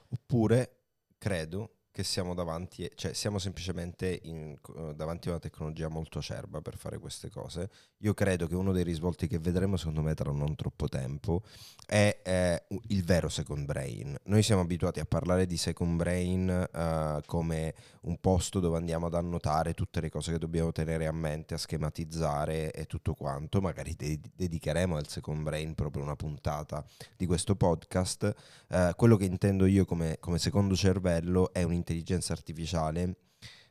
[0.09, 0.77] Oppure
[1.17, 4.57] credo che siamo davanti, cioè siamo semplicemente in-
[4.95, 7.69] davanti a una tecnologia molto acerba per fare queste cose.
[8.03, 11.41] Io credo che uno dei risvolti che vedremo, secondo me, tra non troppo tempo,
[11.87, 14.13] è u- il vero second brain.
[14.25, 19.13] Noi siamo abituati a parlare di second brain eh, come un posto dove andiamo ad
[19.13, 23.61] annotare tutte le cose che dobbiamo tenere a mente, a schematizzare e tutto quanto.
[23.61, 26.85] Magari de- dedicheremo al second brain proprio una puntata
[27.15, 28.33] di questo podcast.
[28.67, 33.15] Eh, quello che intendo io come, come secondo cervello è un'intelligenza artificiale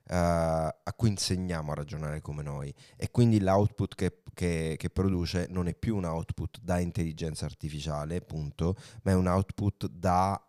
[0.08, 5.68] a cui insegniamo a ragionare come noi e quindi l'output che, che- che produce non
[5.68, 10.40] è più un output da intelligenza artificiale, punto, ma è un output da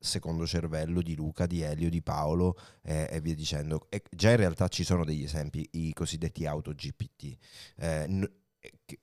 [0.00, 3.86] secondo cervello di Luca, di Elio, di Paolo eh, e via dicendo.
[3.90, 7.36] E già in realtà ci sono degli esempi, i cosiddetti auto GPT,
[7.76, 8.30] eh, n-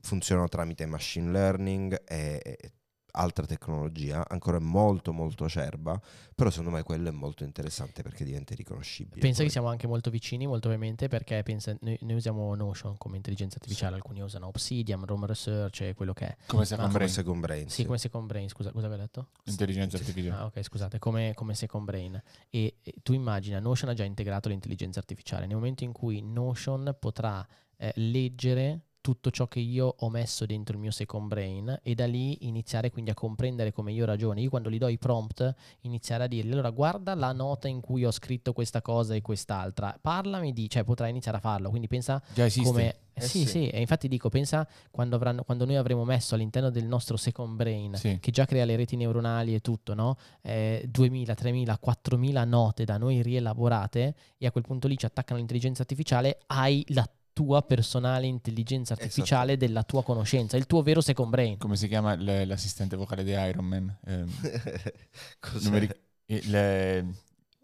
[0.02, 2.72] funzionano tramite machine learning e, e
[3.16, 6.00] altra tecnologia, ancora molto molto acerba,
[6.34, 9.22] però secondo me quello è molto interessante perché diventa riconoscibile.
[9.22, 9.46] Pensa poi.
[9.46, 13.56] che siamo anche molto vicini, molto ovviamente, perché pensa- noi, noi usiamo Notion come intelligenza
[13.56, 16.36] artificiale, alcuni usano Obsidian, Rome Research e quello che è.
[16.46, 17.70] Come second come brain, second brain.
[17.70, 19.30] Sì, come Second Brain, scusa, cosa avevo detto?
[19.46, 20.42] intelligenza artificiale.
[20.42, 22.22] Ah, ok, scusate, come, come Second Brain.
[22.50, 25.46] E, e tu immagina, Notion ha già integrato l'intelligenza artificiale.
[25.46, 27.46] Nel momento in cui Notion potrà
[27.78, 32.08] eh, leggere tutto ciò che io ho messo dentro il mio second brain e da
[32.08, 34.40] lì iniziare quindi a comprendere come io ragiono.
[34.40, 38.04] Io quando gli do i prompt iniziare a dirgli allora guarda la nota in cui
[38.04, 42.20] ho scritto questa cosa e quest'altra, parlami di, cioè potrai iniziare a farlo, quindi pensa
[42.34, 42.68] Già esiste.
[42.68, 42.96] come...
[43.18, 43.48] Eh sì, sì.
[43.48, 47.56] sì, e infatti dico, pensa quando, avranno- quando noi avremo messo all'interno del nostro second
[47.56, 48.18] brain, Sì.
[48.20, 50.18] che già crea le reti neuronali e tutto, no?
[50.42, 55.40] Eh, 2000, 3000, 4000 note da noi rielaborate e a quel punto lì ci attaccano
[55.40, 59.08] l'intelligenza artificiale, hai la tua personale intelligenza Esatto.
[59.10, 61.58] artificiale della tua conoscenza, il tuo vero second brain.
[61.58, 63.98] Come si chiama l- l'assistente vocale di Iron Man?
[64.06, 64.32] Ehm,
[65.64, 67.14] non mi ric- il-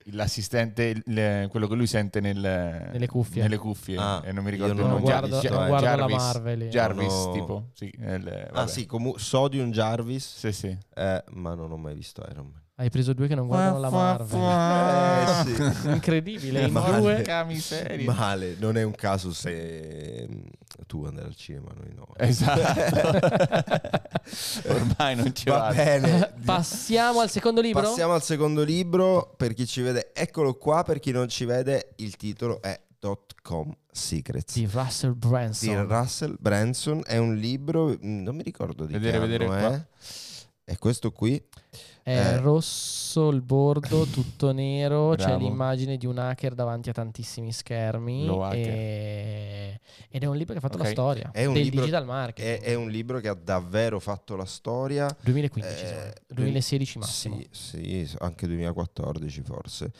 [0.05, 2.37] l'assistente, il- quello che lui sente nel-
[2.91, 3.41] Nelle cuffie.
[3.43, 5.01] nelle cuffie, Ah, e non mi ricordo non il ho nome.
[5.03, 6.67] guardo- Jarvis, non Jar- guardo la Jarvis, Marvel, io.
[6.69, 7.31] Jarvis, No.
[7.31, 7.69] tipo.
[7.73, 10.77] Sì, il- Ah sì, comu- Sodium Jarvis, Sì, sì.
[10.95, 12.61] eh, ma non ho mai visto Iron Man.
[12.75, 15.47] Hai preso due che non guardano la Marvel.
[15.47, 15.89] Eh, sì.
[15.89, 16.99] Incredibile, in Male.
[16.99, 17.43] due.
[17.45, 18.11] Miseria.
[18.11, 20.39] Male, non è un caso se mm,
[20.87, 22.07] tu andare al cinema, noi no.
[22.17, 23.19] Esatto.
[24.73, 25.75] Ormai non ci Va vado.
[25.75, 26.33] bene.
[26.43, 27.81] Passiamo al secondo libro?
[27.83, 29.33] Passiamo al secondo libro.
[29.37, 30.81] Per chi ci vede, eccolo qua.
[30.83, 32.79] Per chi non ci vede, il titolo è
[33.43, 34.55] .com Secrets.
[34.55, 35.69] Di Russell Branson.
[35.69, 37.01] Di Russell Branson.
[37.05, 39.75] È un libro, mm, non mi ricordo di Vedere, che vedere anno qua.
[39.75, 39.85] è.
[40.63, 41.43] È questo qui.
[42.03, 42.37] È Eh.
[42.39, 45.43] rosso il bordo, tutto nero, c'è Bravo.
[45.47, 48.27] l'immagine di un hacker davanti a tantissimi schermi.
[48.53, 50.83] E- Ed è un libro che ha fatto Ok.
[50.83, 52.59] la storia È un del libro- digital È, marketing.
[52.61, 55.15] è un libro che ha davvero fatto la storia.
[55.21, 56.13] 2015, Eh, secondo me.
[56.27, 57.39] 2016 massimo.
[57.51, 59.91] Sì, sì, anche 2014 forse.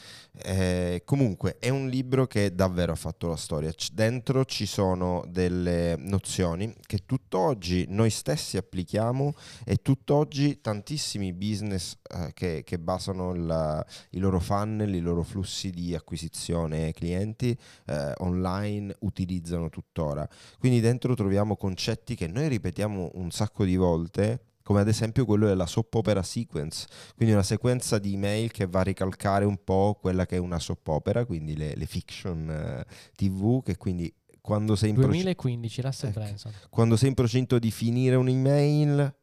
[0.43, 3.71] Eh, comunque è un libro che davvero ha fatto la storia.
[3.71, 9.33] C- dentro ci sono delle nozioni che tutt'oggi noi stessi applichiamo
[9.65, 15.69] e tutt'oggi tantissimi business eh, che, che basano il- i loro funnel, i loro flussi
[15.69, 20.27] di acquisizione clienti eh, online utilizzano tuttora.
[20.59, 25.47] Quindi dentro troviamo concetti che noi ripetiamo un sacco di volte, come ad esempio quello
[25.47, 29.97] della soap opera sequence, quindi una sequenza di email che va a ricalcare un po'
[29.99, 34.75] quella che è una soap opera, quindi le, le fiction eh, TV, che quindi quando
[34.75, 36.49] sei, in proc- 2015, Russell Ecco.
[36.69, 39.15] Quando sei in procinto di finire un'email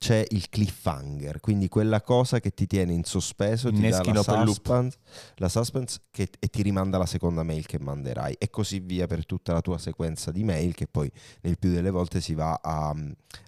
[0.00, 4.22] c'è il cliffhanger, quindi quella cosa che ti tiene in sospeso, ti dà Inneschi la
[4.46, 4.96] suspense,
[5.34, 9.26] la suspense che- e ti rimanda la seconda mail che manderai e così via per
[9.26, 12.94] tutta la tua sequenza di mail che poi nel più delle volte si va a,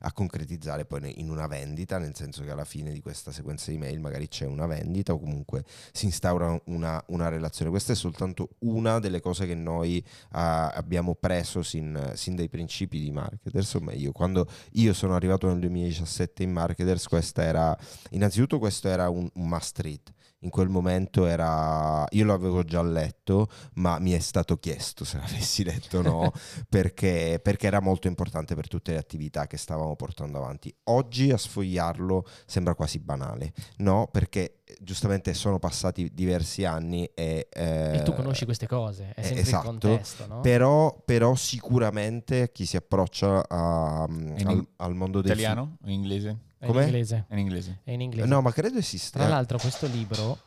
[0.01, 3.79] a concretizzare poi in una vendita, nel senso che alla fine di questa sequenza di
[3.79, 7.71] mail magari c'è una vendita o comunque si instaura una, una relazione.
[7.71, 13.01] Questa è soltanto una delle cose che noi ah, abbiamo preso sin, sin dai principi
[13.01, 17.77] di marketers, o meglio, quando io sono arrivato nel 2017 in marketers, questa era,
[18.11, 20.01] innanzitutto questo era un, un must read.
[20.43, 25.63] In quel momento era, io l'avevo già letto, ma mi è stato chiesto se l'avessi
[25.65, 26.33] letto o no,
[26.69, 30.75] perché, perché era molto importante per tutte le attività che stavamo portando avanti.
[30.85, 34.09] Oggi a sfogliarlo sembra quasi banale, no?
[34.11, 37.47] Perché eh, giustamente sono passati diversi anni e...
[37.51, 40.41] eh, E tu conosci queste cose, è eh, sempre esatto, il contesto, no?
[40.41, 46.39] Però, però sicuramente chi si approccia a- al, al mondo del Italiano o in inglese?
[46.67, 47.25] È in inglese.
[47.29, 47.81] È in inglese.
[47.83, 48.29] È in inglese.
[48.29, 49.19] No, ma credo esista.
[49.19, 50.39] Tra l'altro questo libro...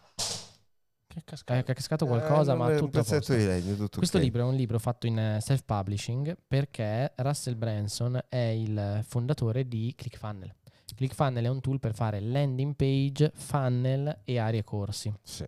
[1.07, 3.35] Che è casca- è cascato qualcosa, Eh, ma un tutto posto.
[3.35, 4.23] di legno, tutto Questo ok.
[4.23, 9.93] libro è un libro fatto in eh, self-publishing perché Russell Branson è il fondatore di
[9.95, 10.53] ClickFunnel.
[10.93, 15.13] ClickFunnel è un tool per fare landing page, funnel e aree corsi.
[15.23, 15.45] Sì.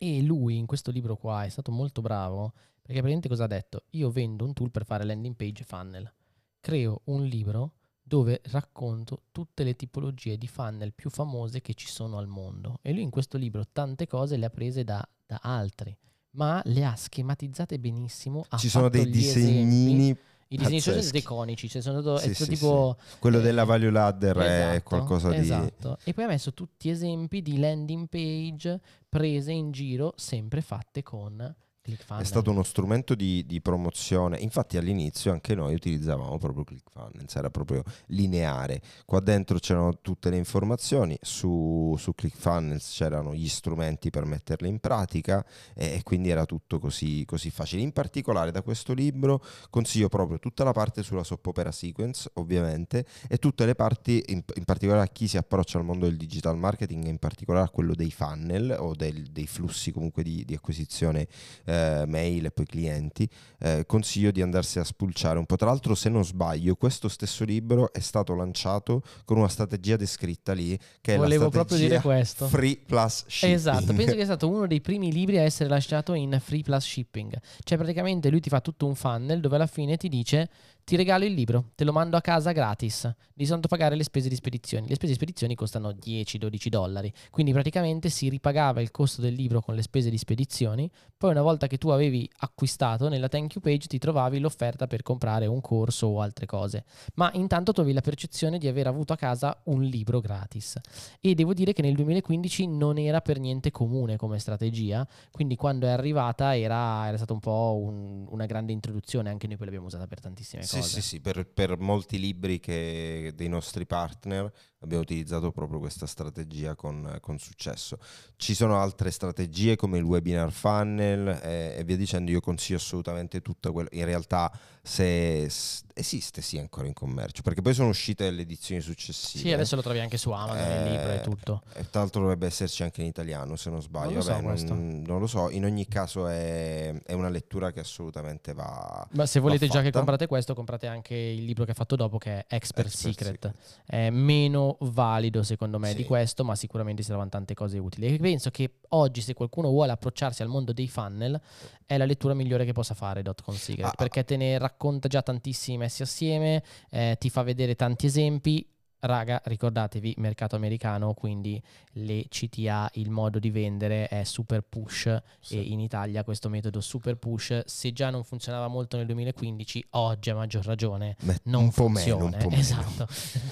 [0.00, 3.84] E lui in questo libro qua è stato molto bravo perché praticamente cosa ha detto?
[3.90, 6.12] Io vendo un tool per fare landing page e funnel.
[6.60, 7.72] Creo un libro
[8.08, 12.78] dove racconto tutte le tipologie di funnel più famose che ci sono al mondo.
[12.82, 15.96] E lui in questo libro tante cose le ha prese da, da altri,
[16.30, 18.44] ma le ha schematizzate benissimo.
[18.48, 19.40] ha Ci sono dei gli esempi.
[19.40, 20.16] disegnini.
[20.50, 22.96] I disegni sono stati iconici, cioè sono stato, è Sì, sì, tipo...
[23.18, 25.36] Quello eh, della value ladder è Esatto, qualcosa di...
[25.36, 25.98] Esatto.
[26.04, 31.54] E poi ha messo tutti esempi di landing page prese in giro, sempre fatte con
[31.88, 32.26] ClickFunnels.
[32.26, 34.38] È stato uno strumento di, di promozione.
[34.38, 38.82] Infatti, all'inizio anche noi utilizzavamo proprio ClickFunnels, era proprio lineare.
[39.06, 44.78] Qua dentro c'erano tutte le informazioni, su, su ClickFunnels c'erano gli strumenti per metterle in
[44.78, 47.82] pratica e, e quindi era tutto così, così facile.
[47.82, 53.06] In particolare, da questo libro consiglio proprio tutta la parte sulla soap opera sequence, ovviamente,
[53.28, 56.56] e tutte le parti, in, in particolare a chi si approccia al mondo del digital
[56.58, 60.54] marketing, e in particolare a quello dei funnel o del- dei flussi comunque di, di
[60.54, 61.26] acquisizione
[61.64, 63.28] eh, mail e poi clienti,
[63.60, 65.56] eh, consiglio di andarsi a spulciare un po'.
[65.56, 70.52] Tra l'altro, se non sbaglio, questo stesso libro è stato lanciato con una strategia descritta
[70.52, 72.46] lì, che è Volevo la proprio strategia dire questo.
[72.46, 73.54] Free plus shipping.
[73.54, 76.84] Esatto, penso che è stato uno dei primi libri a essere lasciato in free plus
[76.84, 77.38] shipping.
[77.64, 80.48] Cioè praticamente lui ti fa tutto un funnel dove alla fine ti dice
[80.88, 84.30] ti regalo il libro, te lo mando a casa gratis, devi soltanto pagare le spese
[84.30, 84.86] di spedizione.
[84.88, 89.60] Le spese di spedizione costano 10-12 dollari, quindi praticamente si ripagava il costo del libro
[89.60, 93.62] con le spese di spedizioni, poi una volta che tu avevi acquistato nella thank you
[93.62, 96.84] page ti trovavi l'offerta per comprare un corso o altre cose,
[97.16, 100.78] ma intanto avevi la percezione di aver avuto a casa un libro gratis.
[101.20, 105.86] E devo dire che nel 2015 non era per niente comune come strategia, quindi quando
[105.86, 109.88] è arrivata era, era stata un po' un, una grande introduzione, anche noi poi l'abbiamo
[109.88, 111.00] usata per tantissime Sì, cose.
[111.00, 116.74] sì, sì, per, per molti libri che, dei nostri partner abbiamo utilizzato proprio questa strategia
[116.74, 117.98] con, con successo.
[118.36, 123.40] Ci sono altre strategie come il webinar funnel eh, e via dicendo, io consiglio assolutamente
[123.42, 124.50] tutta quella, in realtà
[124.82, 129.42] se s- esiste sì ancora in commercio, perché poi sono uscite le edizioni successive.
[129.44, 131.62] Sì, adesso lo trovi anche su Amazon, il libro e Eh, tutto.
[131.74, 134.06] E tra l'altro dovrebbe esserci anche in italiano, se non sbaglio.
[134.06, 134.74] Non lo so Vabbè, questo.
[134.74, 135.50] non, non lo so.
[135.50, 139.06] In ogni caso è, è una lettura che assolutamente va.
[139.12, 142.16] Ma se volete già che comprate questo, comprate anche il libro che ha fatto dopo
[142.18, 143.54] che è Expert, Expert Secret.
[143.84, 145.96] È meno valido secondo me Sì.
[145.96, 148.06] di questo, ma sicuramente si trovano tante cose utili.
[148.14, 151.40] E penso che oggi se qualcuno vuole approcciarsi al mondo dei funnel
[151.86, 153.94] è la lettura migliore che possa fare Dotcom Secret, Ah, ah.
[153.96, 158.66] perché te ne racconta già tantissimi messi assieme, eh, ti fa vedere tanti esempi.
[159.00, 165.56] Raga, ricordatevi, mercato americano, quindi le CTA, il modo di vendere è super push Sì.
[165.56, 170.30] e in Italia questo metodo super push, se già non funzionava molto nel 2015, oggi
[170.30, 172.36] a maggior ragione Me- non un funziona.
[172.36, 173.06] meno, un esatto,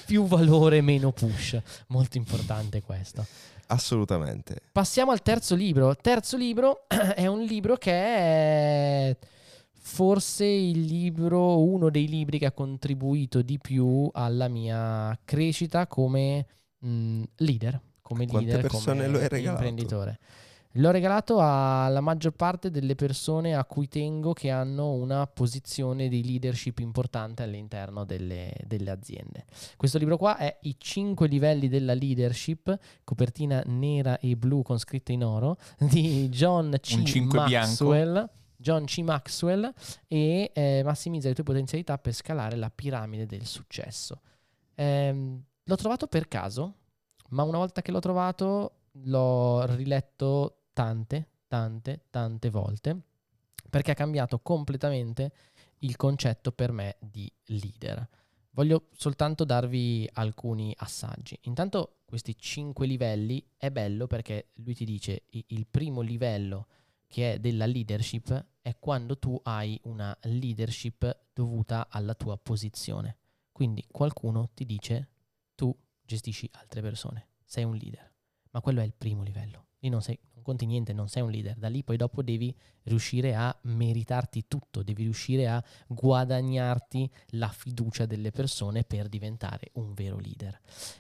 [0.05, 1.57] più valore, meno push,
[1.89, 3.25] molto importante questo.
[3.69, 4.61] Assolutamente.
[4.73, 5.95] Passiamo al terzo libro.
[5.97, 9.17] Terzo libro è un libro che è
[9.87, 16.45] forse il libro, uno dei libri che ha contribuito di più alla mia crescita come
[16.81, 19.63] mh, leader, come Quante leader, persone come lo hai regalato?
[19.65, 20.19] imprenditore.
[20.73, 26.23] L'ho regalato alla maggior parte delle persone a cui tengo che hanno una posizione di
[26.23, 29.45] leadership importante all'interno delle, delle aziende.
[29.77, 35.13] Questo libro qua è I 5 livelli della leadership, copertina nera e blu con scritte
[35.13, 36.95] in oro, di John C.
[36.99, 37.75] Un cinque bianco.
[38.57, 38.99] John C.
[38.99, 39.73] Maxwell
[40.07, 44.21] e eh, massimizza le tue potenzialità per scalare la piramide del successo.
[44.75, 46.75] Ehm, l'ho trovato per caso,
[47.31, 48.73] ma una volta che l'ho trovato
[49.05, 53.03] l'ho riletto tante, tante, tante volte
[53.69, 55.33] perché ha cambiato completamente
[55.81, 58.09] il concetto per me di leader.
[58.51, 61.39] Voglio soltanto darvi alcuni assaggi.
[61.43, 66.67] Intanto questi cinque livelli è bello perché lui ti dice il primo livello
[67.07, 73.19] che è della leadership è quando tu hai una leadership dovuta alla tua posizione.
[73.53, 75.09] Quindi qualcuno ti dice
[75.55, 78.13] tu gestisci altre persone, sei un leader,
[78.51, 79.67] ma quello è il primo livello.
[79.79, 81.57] Lì non, sei, non conti niente, non sei un leader.
[81.57, 88.07] Da lì poi dopo devi riuscire a meritarti tutto, devi riuscire a guadagnarti la fiducia
[88.07, 90.59] delle persone per diventare un vero leader.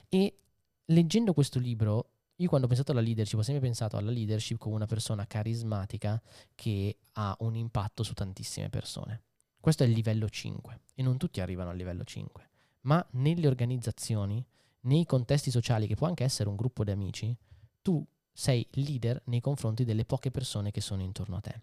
[0.08, 0.38] E
[0.86, 4.74] leggendo questo libro, io quando ho pensato alla leadership ho sempre pensato alla leadership come
[4.74, 6.20] una persona carismatica
[6.54, 9.22] che ha un impatto su tantissime persone.
[9.58, 12.48] Questo è il livello 5 e non tutti arrivano al livello 5,
[12.82, 14.44] ma nelle organizzazioni,
[14.82, 17.36] nei contesti sociali, che può anche essere un gruppo di amici,
[17.82, 21.62] tu sei leader nei confronti delle poche persone che sono intorno a te.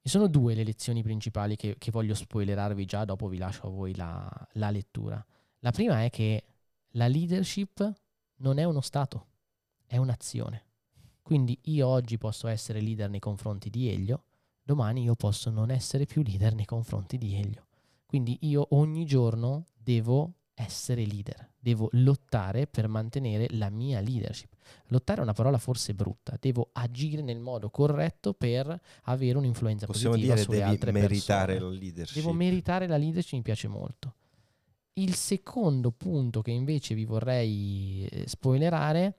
[0.00, 3.70] E sono due le lezioni principali che, che voglio spoilerarvi già, dopo vi lascio a
[3.70, 5.24] voi la, la lettura.
[5.60, 6.44] La prima è che
[6.92, 7.92] la leadership
[8.38, 9.26] non è uno stato,
[9.92, 10.64] è un'azione.
[11.20, 14.24] Quindi io oggi posso essere leader nei confronti di Elio,
[14.62, 17.66] domani io posso non essere più leader nei confronti di Elio.
[18.06, 24.54] Quindi io ogni giorno devo essere leader, devo lottare per mantenere la mia leadership.
[24.86, 30.14] Lottare è una parola forse brutta, devo agire nel modo corretto per avere un'influenza Possiamo
[30.14, 31.74] positiva dire sulle altre meritare persone.
[31.74, 32.16] la leadership.
[32.16, 34.14] Devo meritare la leadership, mi piace molto.
[34.94, 39.16] Il secondo punto che invece vi vorrei eh, spoilerare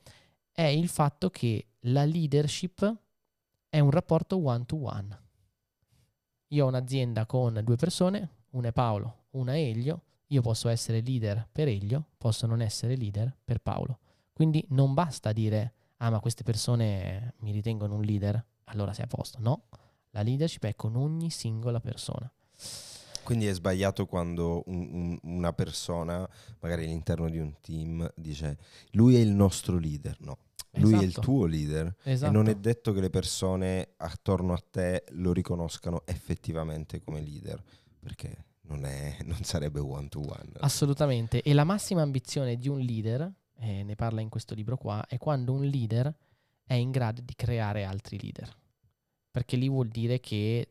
[0.54, 2.96] è il fatto che la leadership
[3.68, 5.22] è un rapporto one to one.
[6.50, 11.02] Io ho un'azienda con due persone, una è Paolo, una è Elio, io posso essere
[11.02, 13.98] leader per Elio, posso non essere leader per Paolo.
[14.32, 19.08] Quindi non basta dire, ah ma queste persone mi ritengono un leader, allora sei a
[19.08, 19.40] posto.
[19.40, 19.64] No,
[20.12, 22.32] la leadership è con ogni singola persona.
[23.24, 26.28] Quindi è sbagliato quando un- un- una persona,
[26.60, 28.58] magari all'interno di un team, dice
[28.92, 30.18] lui è il nostro leader.
[30.22, 30.38] No,
[30.78, 31.22] lui è il Esatto.
[31.22, 31.96] tuo leader.
[32.04, 32.32] Esatto.
[32.32, 37.62] E non è detto che le persone attorno a te lo riconoscano effettivamente come leader,
[38.00, 40.52] perché non, è- non sarebbe one to one.
[40.60, 41.42] Assolutamente.
[41.42, 45.18] E la massima ambizione di un leader, e ne parla in questo libro qua, è
[45.18, 46.14] quando un leader
[46.66, 48.50] è in grado di creare altri leader.
[49.32, 50.68] Perché lì vuol dire che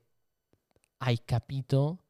[0.99, 2.02] hai capito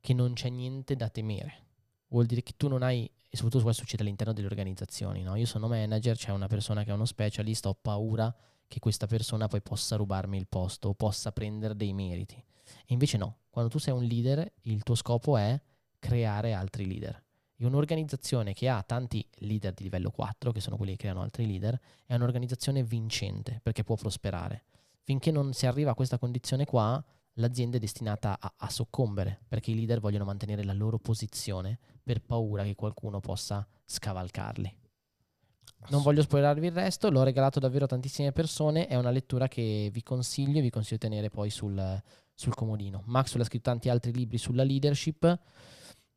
[0.00, 1.66] che non c'è niente da temere.
[2.08, 5.34] Vuol dire che tu non hai, e soprattutto questo succede all'interno delle organizzazioni, no?
[5.36, 8.34] Io sono manager, c'è una persona che è uno specialist, ho paura
[8.66, 12.36] che questa persona poi possa rubarmi il posto o possa prendere dei meriti.
[12.36, 15.60] E invece no, quando tu sei un leader, il tuo scopo è
[15.98, 17.24] creare altri leader.
[17.56, 21.46] E un'organizzazione che ha tanti leader di livello 4, che sono quelli che creano altri
[21.46, 24.64] leader, è un'organizzazione vincente perché può prosperare.
[25.02, 27.02] Finché non si arriva a questa condizione qua,
[27.38, 32.20] l'azienda è destinata a, a soccombere perché i leader vogliono mantenere la loro posizione per
[32.22, 34.76] paura che qualcuno possa scavalcarli.
[35.90, 39.88] Non voglio spoilerarvi il resto, l'ho regalato davvero a tantissime persone, è una lettura che
[39.92, 42.02] vi consiglio e vi consiglio di tenere poi sul,
[42.34, 43.02] sul comodino.
[43.06, 45.38] Maxwell ha scritto tanti altri libri sulla leadership,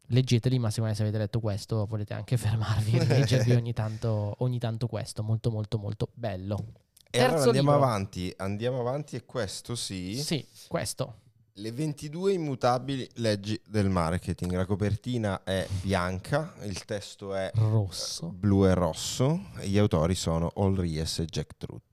[0.08, 4.36] leggeteli, ma secondo me se avete letto questo potete anche fermarvi e leggervi ogni tanto,
[4.40, 6.66] ogni tanto questo, molto molto molto bello.
[7.14, 7.86] E allora Terzo andiamo libro.
[7.86, 10.16] avanti, andiamo avanti e questo sì.
[10.22, 11.16] Sì, questo.
[11.56, 14.54] Le 22 immutabili leggi del marketing.
[14.54, 18.30] La copertina è bianca, il testo è Rosso.
[18.30, 19.50] blu e rosso.
[19.60, 21.84] e Gli autori sono All Ries e Jack Truth.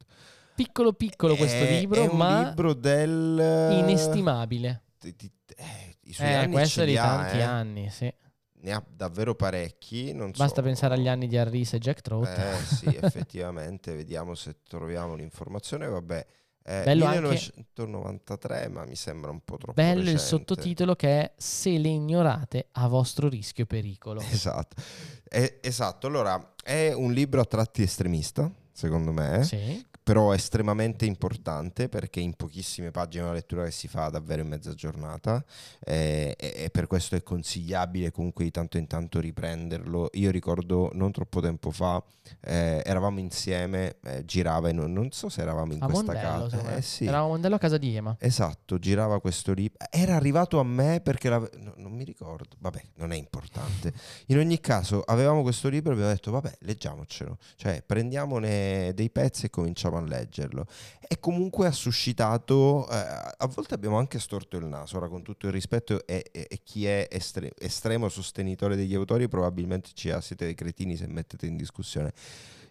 [0.54, 4.82] Piccolo piccolo questo È- libro, è un ma libro del inestimabile.
[5.00, 7.42] di- di- eh, I suoi Eh, anni questo di tanti eh.
[7.42, 8.12] anni, sì.
[8.60, 10.12] Ne ha davvero parecchi.
[10.12, 12.26] Non Basta so- pensare agli anni di Harris e Jack Trout.
[12.26, 15.86] Eh sì, effettivamente, vediamo se troviamo l'informazione.
[15.86, 16.26] Vabbè,
[16.64, 20.22] eh, Bello anche- 1993, ma mi sembra un po' troppo Bello il recente.
[20.24, 24.20] sottotitolo che è Se le ignorate a vostro rischio e pericolo.
[24.20, 24.80] Esatto.
[25.28, 29.84] Eh, esatto, allora è un libro a tratti estremista, secondo me, Sì.
[30.04, 34.72] però estremamente importante perché in pochissime pagine una lettura che si fa davvero in mezza
[34.72, 35.44] giornata
[35.80, 40.10] eh, e, e per questo è consigliabile comunque di tanto in tanto riprenderlo.
[40.12, 42.02] Io ricordo non troppo tempo fa,
[42.42, 46.46] eh, eravamo insieme, eh, girava, e non, non so se eravamo in A questa Mondello,
[46.48, 46.76] casa.
[46.76, 47.04] Eh, sì.
[47.04, 48.16] Eravamo a Mondello a casa di Ema.
[48.20, 49.76] Esatto, girava questo libro.
[49.90, 52.56] Era arrivato a me perché l'ave- no, non mi ricordo.
[52.60, 53.92] Vabbè, non è importante.
[54.26, 57.36] In ogni caso, avevamo questo libro e abbiamo detto: Vabbè, leggiamocelo.
[57.56, 60.66] Cioè, prendiamone dei pezzi e cominciamo a leggerlo.
[61.06, 62.88] E comunque ha suscitato.
[62.90, 64.96] eh, a volte abbiamo anche storto il naso.
[64.96, 69.28] Ora, con tutto il rispetto, e, e- e chi è estre- estremo sostenitore degli autori,
[69.28, 72.12] probabilmente ci ha, siete dei cretini se mettete in discussione.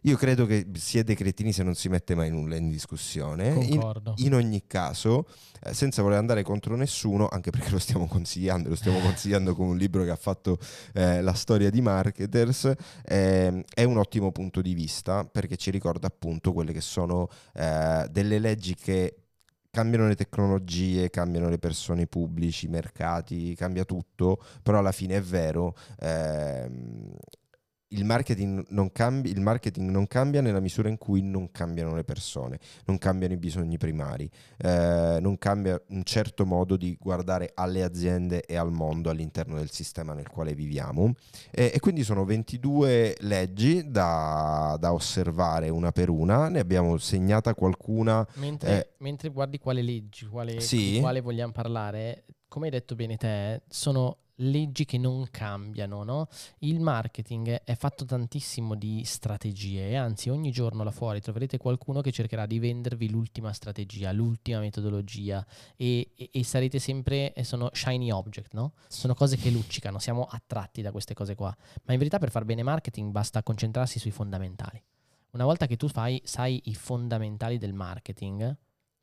[0.01, 3.47] Io credo che siete cretini se non si mette mai nulla in discussione.
[3.49, 4.13] In- Concordo.
[4.17, 5.27] in ogni caso,
[5.63, 9.71] eh, senza voler andare contro nessuno, anche perché lo stiamo consigliando, lo stiamo consigliando come
[9.71, 10.57] un libro che ha fatto
[10.93, 12.73] eh, la storia di marketers,
[13.05, 18.07] ehm, è un ottimo punto di vista perché ci ricorda appunto quelle che sono eh,
[18.11, 19.15] delle leggi che
[19.69, 25.17] cambiano le tecnologie, cambiano le persone i pubblici, i mercati, cambia tutto, però alla fine
[25.17, 25.75] è vero.
[25.99, 27.13] ehm,
[27.89, 32.03] il marketing, non cambi- il marketing non cambia nella misura in cui non cambiano le
[32.03, 37.83] persone, non cambiano i bisogni primari, eh, non cambia un certo modo di guardare alle
[37.83, 41.13] aziende e al mondo all'interno del sistema nel quale viviamo.
[41.51, 47.53] E, e quindi sono 22 leggi da, da osservare una per una, ne abbiamo segnata
[47.53, 48.27] qualcuna.
[48.35, 50.93] Mentre, eh, mentre guardi quale leggi, quale, Sì.
[50.93, 56.27] di quale vogliamo parlare, come hai detto bene te, sono leggi che non cambiano, no?
[56.59, 62.01] Il marketing è fatto tantissimo di strategie e anzi ogni giorno là fuori troverete qualcuno
[62.01, 65.45] che cercherà di vendervi l'ultima strategia, l'ultima metodologia
[65.75, 68.73] e, e- e sarete sempre, sono shiny object, no?
[68.87, 72.45] Sono cose che luccicano, siamo attratti da queste cose qua, ma in verità per far
[72.45, 74.81] bene marketing basta concentrarsi sui fondamentali.
[75.31, 78.55] Una volta che tu fai, sai i fondamentali del marketing,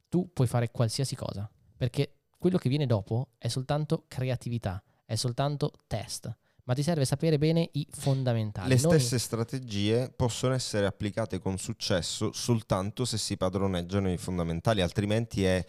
[0.08, 5.70] tu puoi fare qualsiasi cosa, perché quello che viene dopo è soltanto creatività, è soltanto
[5.86, 8.68] test, ma ti serve sapere bene i fondamentali.
[8.68, 15.44] Le stesse strategie possono essere applicate con successo soltanto se si padroneggiano i fondamentali, altrimenti
[15.44, 15.64] è-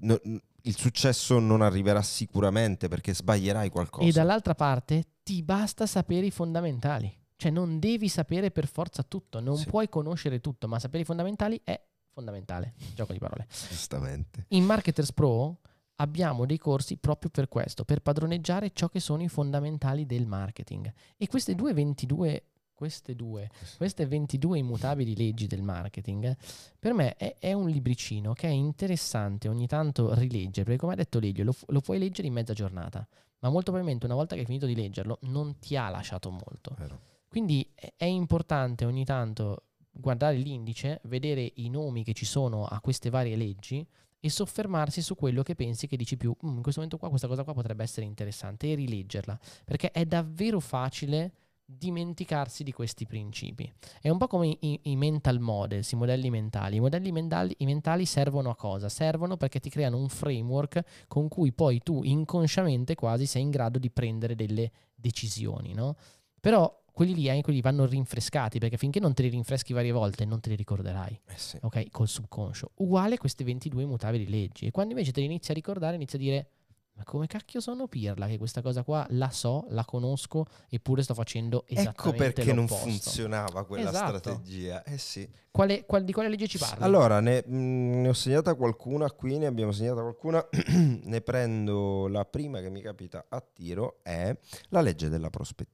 [0.00, 0.20] no-
[0.66, 4.06] il successo non arriverà sicuramente perché sbaglierai qualcosa.
[4.08, 7.12] E dall'altra parte ti basta sapere i fondamentali.
[7.36, 9.66] Cioè non devi sapere per forza tutto, non Sì.
[9.66, 11.78] puoi conoscere tutto, ma sapere i fondamentali è
[12.12, 12.74] fondamentale.
[12.94, 13.46] Gioco di parole.
[13.68, 14.46] Giustamente.
[14.48, 15.58] In Marketers Pro
[15.96, 20.92] abbiamo dei corsi proprio per questo, per padroneggiare ciò che sono i fondamentali del marketing.
[21.16, 26.36] E queste due 22 queste due, queste 22 immutabili leggi del marketing,
[26.78, 30.96] per me è, è un libricino che è interessante ogni tanto rileggere, perché come ha
[30.96, 33.06] detto Legio, lo, lo puoi leggere in mezza giornata,
[33.38, 36.74] ma molto probabilmente una volta che hai finito di leggerlo non ti ha lasciato molto.
[36.76, 37.00] Vero.
[37.28, 42.80] Quindi è è importante ogni tanto guardare l'indice, vedere i nomi che ci sono a
[42.80, 43.86] queste varie leggi
[44.24, 47.28] e soffermarsi su quello che pensi che dici più, "Mm, in questo momento qua questa
[47.28, 51.32] cosa qua potrebbe essere interessante e rileggerla, perché è davvero facile
[51.66, 53.70] dimenticarsi di questi principi.
[54.00, 56.76] È un po' come i, i mental models, i modelli mentali.
[56.76, 58.88] I modelli mentali, i mentali servono a cosa?
[58.88, 63.78] Servono perché ti creano un framework con cui poi tu inconsciamente quasi sei in grado
[63.78, 65.96] di prendere delle decisioni, no?
[66.40, 70.24] Però quelli lì, eh, quelli vanno rinfrescati perché finché non te li rinfreschi varie volte
[70.24, 71.58] non te li ricorderai, Eh sì.
[71.60, 71.90] ok?
[71.90, 72.70] Col subconscio.
[72.76, 74.66] Uguale queste 22 immutabili leggi.
[74.66, 76.48] E quando invece te li inizi a ricordare, inizi a dire
[76.96, 81.12] ma come cacchio sono pirla che questa cosa qua la so, la conosco, eppure sto
[81.14, 82.84] facendo Ecco esattamente perché non l'opposto.
[82.88, 84.18] funzionava quella Esatto.
[84.18, 84.84] strategia.
[84.84, 85.28] Eh sì.
[85.50, 86.84] Quale- qual- di quale legge ci parli?
[86.84, 90.46] Allora, ne, mh, ne ho segnata qualcuna qui, ne abbiamo segnata qualcuna.
[91.02, 94.32] ne prendo la prima che mi capita a tiro, è
[94.68, 95.73] la legge della prospettiva.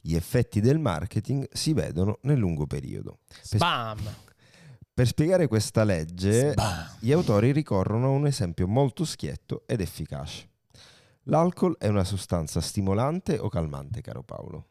[0.00, 3.18] Gli effetti del marketing si vedono nel lungo periodo.
[3.42, 3.98] Spam!
[4.94, 6.96] Per spiegare questa legge, Sbam.
[7.00, 10.48] gli autori ricorrono a un esempio molto schietto ed efficace.
[11.24, 14.66] L'alcol è una sostanza stimolante o calmante, caro Paolo?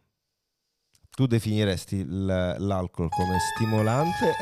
[1.11, 4.33] Tu definiresti l- l'alcol come stimolante?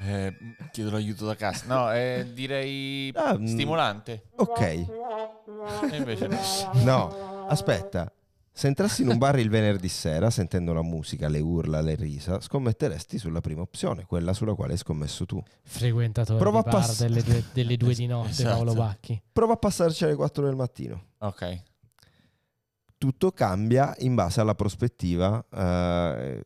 [0.00, 0.32] Eh,
[0.72, 1.66] chiedo l'aiuto da casa.
[1.66, 4.30] No, eh, direi Ah, mm, stimolante.
[4.36, 6.38] Ok, E invece no.
[6.84, 8.12] no, aspetta.
[8.58, 12.40] Se entrassi in un bar il venerdì sera, sentendo la musica, le urla, le risa,
[12.40, 15.40] scommetteresti sulla prima opzione, quella sulla quale hai scommesso tu.
[15.62, 18.56] Frequentatore Prova bar pass- delle, due, delle due di notte, Esatto.
[18.56, 19.22] Paolo Bacchi.
[19.32, 21.04] Prova a passarci alle 4 del mattino.
[21.18, 21.62] Ok.
[22.98, 26.42] tutto cambia in base alla prospettiva eh,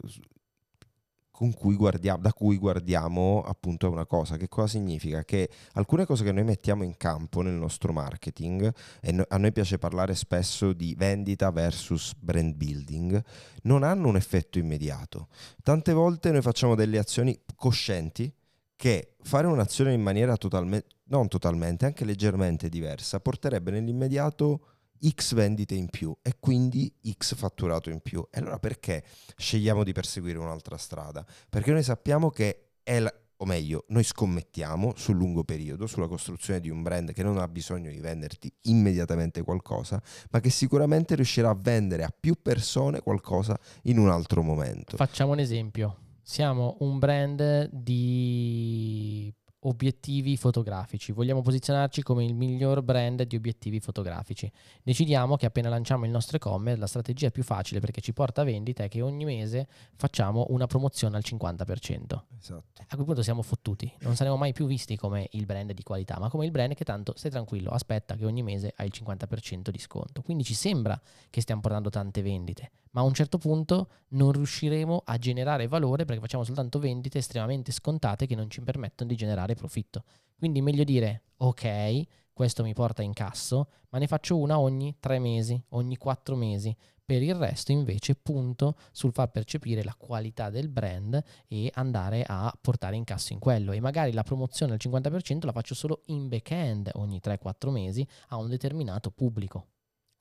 [1.51, 4.37] cui da cui guardiamo appunto una cosa.
[4.37, 5.25] Che cosa significa?
[5.25, 9.51] Che alcune cose che noi mettiamo in campo nel nostro marketing, e no- a noi
[9.51, 13.23] piace parlare spesso di vendita versus brand building,
[13.63, 15.29] non hanno un effetto immediato.
[15.63, 18.33] Tante volte noi facciamo delle azioni coscienti
[18.77, 24.72] che fare un'azione in maniera totalmente, non totalmente, anche leggermente diversa, porterebbe nell'immediato
[25.09, 28.27] X vendite in più e quindi X fatturato in più.
[28.31, 29.05] E allora perché
[29.37, 31.25] scegliamo di perseguire un'altra strada?
[31.49, 36.61] Perché noi sappiamo che è la- o meglio, noi scommettiamo sul lungo periodo sulla costruzione
[36.61, 40.01] di un brand che non ha bisogno di venderti immediatamente qualcosa,
[40.31, 44.97] ma che sicuramente riuscirà a vendere a più persone qualcosa in un altro momento.
[44.97, 45.97] Facciamo un esempio.
[46.23, 49.35] Siamo un brand di
[49.65, 51.13] obiettivi fotografici.
[51.13, 54.51] Vogliamo posizionarci come il miglior brand di obiettivi fotografici.
[54.83, 58.45] Decidiamo che appena lanciamo il nostro e-commerce, la strategia più facile perché ci porta a
[58.45, 62.23] vendita è che ogni mese facciamo una promozione al 50%.
[62.39, 62.63] Esatto.
[62.77, 63.93] A quel punto siamo fottuti.
[64.01, 66.85] Non saremo mai più visti come il brand di qualità, ma come il brand che
[66.85, 70.23] tanto stai tranquillo, aspetta che ogni mese hai il 50% di sconto.
[70.23, 71.01] Quindi ci sembra
[71.31, 76.05] che stiamo portando tante vendite, ma a un certo punto non riusciremo a generare valore
[76.05, 80.05] perché facciamo soltanto vendite estremamente scontate che non ci permettono di generare profitto.
[80.39, 85.19] Quindi meglio dire ok, questo mi porta in casso, ma ne faccio una ogni tre
[85.19, 86.75] mesi, ogni quattro mesi.
[87.05, 92.57] Per il resto invece punto sul far percepire la qualità del brand e andare a
[92.59, 93.73] portare in casso in quello.
[93.73, 98.37] E magari la promozione al 50% la faccio solo in back-end ogni 3-4 mesi a
[98.37, 99.67] un determinato pubblico.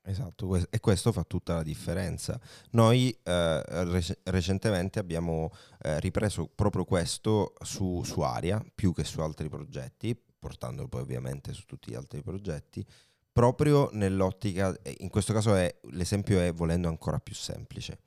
[0.04, 2.40] Esatto, e questo fa tutta la differenza.
[2.72, 5.52] Noi eh, rec- recentemente abbiamo
[5.84, 11.54] eh, ripreso proprio questo su, su Aria, più che su altri progetti, portandolo poi ovviamente
[11.54, 12.84] su tutti gli altri progetti,
[13.32, 18.00] proprio nell'ottica, in questo caso è, l'esempio è volendo ancora più semplice.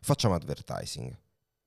[0.00, 1.16] Facciamo advertising.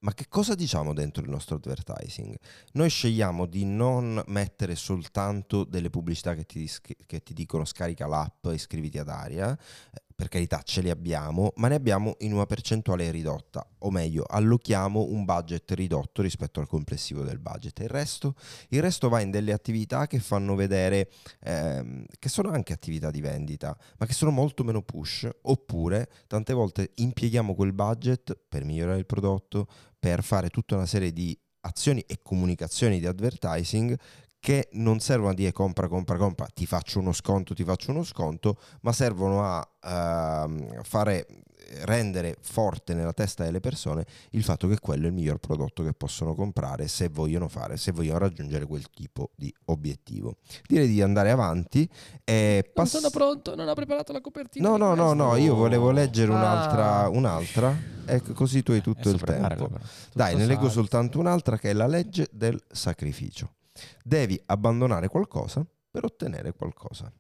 [0.06, 2.38] Ma che cosa diciamo dentro il nostro advertising?
[2.74, 6.70] Noi scegliamo di non mettere soltanto delle pubblicità che ti,
[7.08, 11.68] che ti dicono scarica l'app, iscriviti ad Aria, eh, per carità ce li abbiamo, ma
[11.68, 17.24] ne abbiamo in una percentuale ridotta, o meglio, allochiamo un budget ridotto rispetto al complessivo
[17.24, 17.80] del budget.
[17.80, 18.36] Il resto,
[18.70, 21.10] il resto va in delle attività che fanno vedere,
[21.42, 26.54] ehm, che sono anche attività di vendita, ma che sono molto meno push, oppure tante
[26.54, 29.68] volte impieghiamo quel budget per migliorare il prodotto,
[30.06, 33.98] per fare tutta una serie di azioni e comunicazioni di advertising
[34.40, 38.04] che non servono a dire compra, compra, compra, ti faccio uno sconto, ti faccio uno
[38.04, 39.68] sconto, ma servono a
[40.44, 41.26] ehm, fare
[41.84, 45.94] rendere forte nella testa delle persone il fatto che quello è il miglior prodotto che
[45.94, 50.38] possono comprare se vogliono fare, se vogliono raggiungere quel tipo di obiettivo.
[50.68, 51.90] Direi di andare avanti
[52.24, 54.68] e Non pass- sono pronto, non ho preparato la copertina.
[54.70, 56.36] No, no, no, no, io volevo leggere Ah.
[56.36, 59.48] un'altra, un'altra e così tu hai tutto Adesso il tempo.
[59.68, 59.84] però.
[60.14, 63.54] Dai, Tutto ne leggo soltanto un'altra che è la legge del sacrificio.
[64.04, 67.12] Devi abbandonare qualcosa per ottenere qualcosa.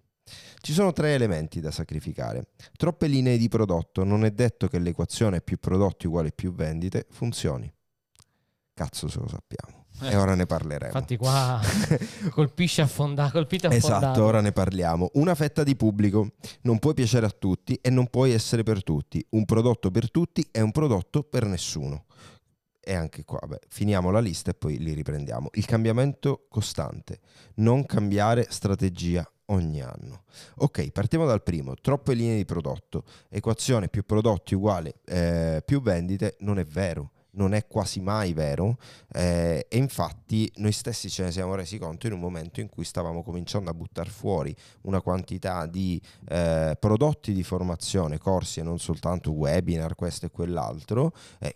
[0.59, 2.47] Ci sono tre elementi da sacrificare.
[2.75, 7.71] Troppe linee di prodotto, non è detto che l'equazione più prodotti uguale più vendite funzioni.
[8.73, 9.85] Cazzo se lo sappiamo.
[10.01, 10.87] e ora ne parleremo.
[10.87, 11.61] Infatti qua
[12.31, 14.03] colpisce affondato, colpite affondato.
[14.05, 15.11] Esatto, ora ne parliamo.
[15.13, 19.25] Una fetta di pubblico non puoi piacere a tutti e non puoi essere per tutti.
[19.29, 22.05] Un prodotto per tutti è un prodotto per nessuno.
[22.81, 25.49] E anche qua, beh, finiamo la lista e poi li riprendiamo.
[25.53, 27.19] Il cambiamento costante,
[27.55, 30.23] non cambiare strategia ogni anno.
[30.57, 36.37] Ok, partiamo dal primo, troppe linee di prodotto, equazione più prodotti uguale eh, più vendite,
[36.39, 38.77] non è vero non è quasi mai vero
[39.11, 42.83] eh, e infatti noi stessi ce ne siamo resi conto in un momento in cui
[42.83, 48.79] stavamo cominciando a buttare fuori una quantità di eh, prodotti di formazione, corsi e non
[48.79, 51.53] soltanto webinar, questo e quell'altro, eh,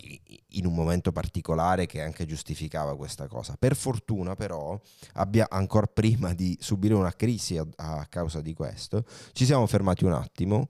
[0.49, 3.55] in un momento particolare che anche giustificava questa cosa.
[3.57, 4.79] Per fortuna però,
[5.13, 9.03] abbia, ancora prima di subire una crisi a, a causa di questo,
[9.33, 10.69] ci siamo fermati un attimo,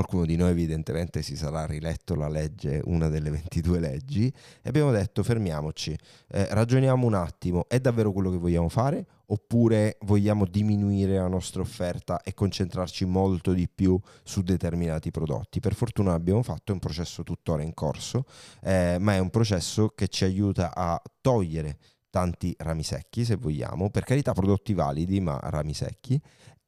[0.00, 4.90] qualcuno di noi evidentemente si sarà riletto la legge, una delle 22 leggi, e abbiamo
[4.90, 5.96] detto fermiamoci,
[6.28, 11.60] eh, ragioniamo un attimo, è davvero quello che vogliamo fare oppure vogliamo diminuire la nostra
[11.60, 15.60] offerta e concentrarci molto di più su determinati prodotti?
[15.60, 18.24] Per fortuna l'abbiamo fatto, è un processo tuttora in corso,
[18.62, 21.76] eh, ma è un processo che ci aiuta a togliere
[22.10, 26.20] tanti rami secchi se vogliamo, per carità prodotti validi ma rami secchi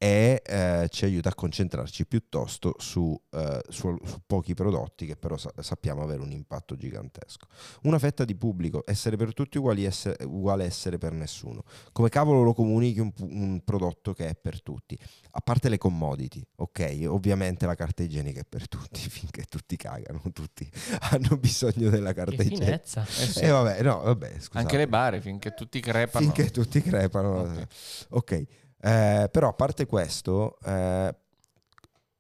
[0.02, 5.36] e eh, ci aiuta a concentrarci piuttosto su, eh, su, su pochi prodotti che però
[5.36, 7.46] sa- sappiamo avere un impatto gigantesco.
[7.82, 11.62] Una fetta di pubblico, essere per tutti uguali essere, uguale essere per nessuno.
[11.92, 14.98] Come cavolo lo comunichi un, un, prodotto che è per tutti?
[15.30, 17.04] A parte le commodity, ok?
[17.06, 20.68] Ovviamente la carta igienica è per tutti, finché tutti cagano, tutti
[21.12, 22.82] hanno bisogno della carta che igienica.
[22.82, 23.38] Eh sì.
[23.38, 26.24] E eh vabbè, no, vabbè, Anche le bare, finché tutti crepano.
[26.24, 27.42] Finché tutti crepano.
[27.42, 27.66] Ok.
[28.08, 28.48] okay.
[28.84, 31.14] Eh, però a parte questo, eh,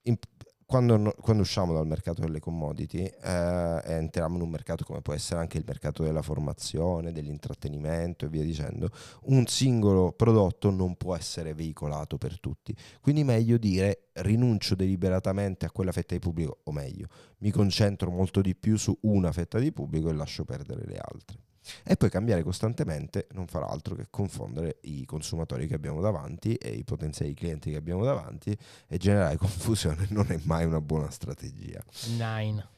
[0.02, 0.16] in,
[0.64, 5.40] quando, quando, usciamo dal mercato delle commodity eh, entriamo in un mercato come può essere
[5.40, 8.90] anche il mercato della formazione, dell'intrattenimento e via dicendo,
[9.24, 12.74] un singolo prodotto non può essere veicolato per tutti.
[13.00, 17.08] Quindi meglio dire rinuncio deliberatamente a quella fetta di pubblico, o meglio,
[17.38, 21.38] mi concentro molto di più su una fetta di pubblico e lascio perdere le altre.
[21.84, 26.70] E poi cambiare costantemente non farà altro che confondere i consumatori che abbiamo davanti e
[26.70, 28.56] i potenziali clienti che abbiamo davanti
[28.86, 31.82] e generare confusione non è mai una buona strategia.
[32.16, 32.68] Nine.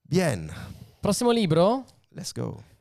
[0.00, 0.52] Bien.
[1.00, 1.84] Prossimo libro?
[2.10, 2.72] Let's go.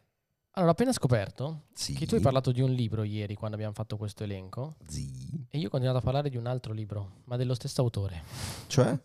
[0.56, 1.93] Allora, ho appena scoperto sì.
[1.93, 4.76] che tu hai parlato di un libro ieri quando abbiamo fatto questo elenco.
[4.86, 5.45] Sì.
[5.49, 8.22] E io ho continuato a parlare di un altro libro, ma dello stesso autore.
[8.68, 8.95] Cioè?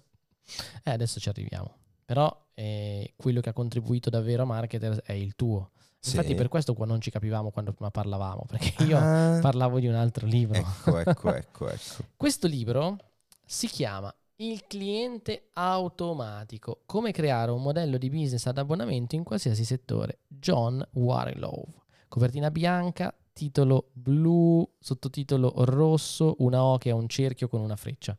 [0.83, 1.75] Eh, adesso ci arriviamo.
[2.05, 5.71] Però eh, quello che ha contribuito davvero a Marketer è il tuo.
[6.07, 6.35] Infatti Sì.
[6.35, 9.39] per questo qua non ci capivamo quando prima parlavamo, perché io Ah.
[9.41, 10.59] parlavo di un altro libro.
[10.59, 12.05] Ecco, ecco, ecco, ecco.
[12.17, 12.97] Questo libro
[13.45, 19.65] si chiama Il cliente automatico, come creare un modello di business ad abbonamento in qualsiasi
[19.65, 20.21] settore.
[20.29, 21.65] John Warlow.
[22.07, 28.17] Copertina bianca, titolo blu, sottotitolo rosso, una O che ha un cerchio con una freccia.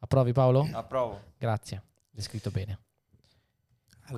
[0.00, 0.68] Approvi Paolo?
[0.72, 1.20] Approvo.
[1.38, 2.78] Grazie, descritto bene.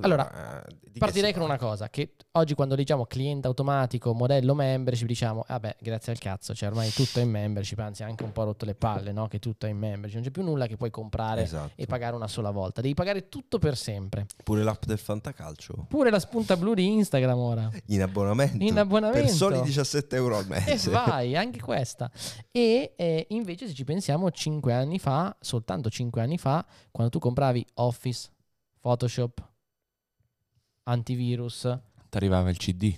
[0.01, 4.53] Allora, eh, di che Partirei con una cosa, che oggi quando diciamo cliente automatico, modello
[4.53, 8.31] membership, diciamo, vabbè, grazie al cazzo, cioè ormai tutto è in membership, anzi anche un
[8.31, 9.27] po' rotto le palle, no?
[9.27, 11.71] Che tutto è in membership, non c'è più nulla che puoi comprare Esatto.
[11.75, 14.25] e pagare una sola volta, devi pagare tutto per sempre.
[14.43, 15.85] Pure l'app del Fantacalcio.
[15.89, 17.69] Pure la spunta blu di Instagram ora.
[17.87, 18.63] In abbonamento.
[18.63, 19.25] In abbonamento.
[19.25, 20.89] Per soli 17 euro al E mese.
[20.91, 22.09] vai, anche questa.
[22.51, 27.19] E eh, invece se ci pensiamo 5 anni fa, soltanto 5 anni fa, quando tu
[27.19, 28.29] compravi Office,
[28.79, 29.51] Photoshop,
[30.83, 31.61] antivirus,
[32.09, 32.93] Ti arrivava il CD.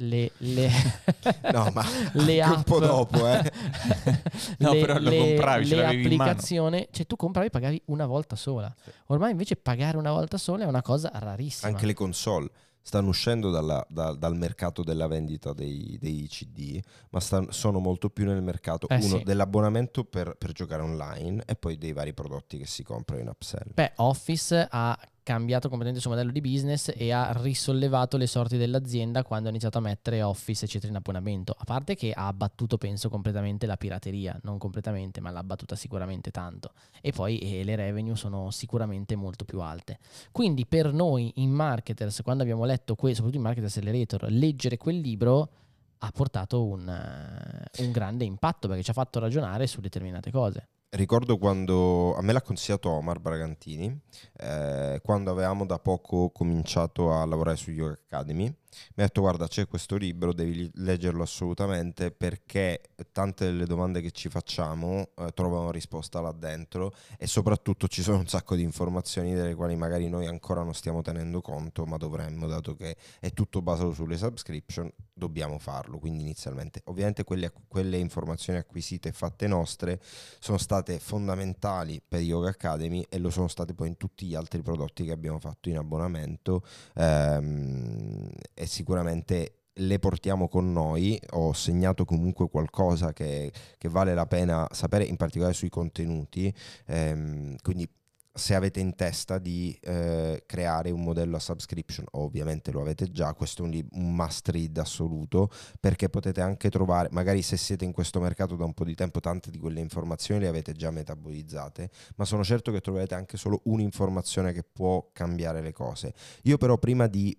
[0.00, 0.70] le, le,
[1.52, 3.52] No, ma le anche app, un po' dopo, eh.
[4.58, 8.06] No, le, però lo le- compravi, ce l'avevi in cioè tu compravi e pagavi una
[8.06, 8.72] volta sola.
[9.06, 11.70] Ormai invece pagare una volta sola è una cosa rarissima.
[11.70, 12.48] Anche le console
[12.80, 18.08] stanno uscendo dalla- da- dal mercato della vendita dei, dei CD, ma stan- sono molto
[18.08, 19.22] più nel mercato Eh, uno sì.
[19.24, 23.72] dell'abbonamento per, per giocare online e poi dei vari prodotti che si comprano in upsell.
[23.74, 24.98] Beh, Office ha
[25.28, 29.50] cambiato completamente il suo modello di business e ha risollevato le sorti dell'azienda quando ha
[29.50, 31.54] iniziato a mettere Office eccetera in abbonamento.
[31.54, 36.30] A parte che ha abbattuto, penso, completamente la pirateria, non completamente, ma l'ha abbattuta sicuramente
[36.30, 36.72] tanto.
[37.02, 39.98] E poi eh, le revenue sono sicuramente molto più alte.
[40.32, 44.98] Quindi per noi in marketers, quando abbiamo letto, que- soprattutto in Market Accelerator, leggere quel
[44.98, 45.50] libro
[45.98, 50.68] ha portato un, eh, un grande impatto perché ci ha fatto ragionare su determinate cose.
[50.90, 53.94] Ricordo quando a me l'ha consigliato Omar Bragantini,
[54.38, 58.44] eh, quando avevamo da poco cominciato a lavorare su Yoga Academy.
[58.44, 62.80] Mi ha detto guarda c'è questo libro, devi leggerlo assolutamente perché
[63.12, 68.18] tante delle domande che ci facciamo eh, trovano risposta là dentro e soprattutto ci sono
[68.18, 72.46] un sacco di informazioni delle quali magari noi ancora non stiamo tenendo conto, ma dovremmo,
[72.46, 75.98] dato che è tutto basato sulle subscription, dobbiamo farlo.
[75.98, 80.00] Quindi inizialmente, ovviamente quelle, quelle informazioni acquisite e fatte nostre
[80.38, 84.62] sono state fondamentali per Yoga Academy e lo sono state poi in tutti gli altri
[84.62, 86.62] prodotti che abbiamo fatto in abbonamento
[86.94, 94.26] ehm, e sicuramente le portiamo con noi, ho segnato comunque qualcosa che, che vale la
[94.26, 96.52] pena sapere, in particolare sui contenuti,
[96.86, 97.88] ehm, quindi
[98.32, 103.34] se avete in testa di eh, creare un modello a subscription, ovviamente lo avete già,
[103.34, 105.50] questo è un, un, must read assoluto,
[105.80, 109.20] perché potete anche trovare, magari se siete in questo mercato da un po' di tempo,
[109.20, 113.60] tante di quelle informazioni le avete già metabolizzate, ma sono certo che troverete anche solo
[113.64, 116.14] un'informazione che può cambiare le cose.
[116.42, 117.36] Io però prima di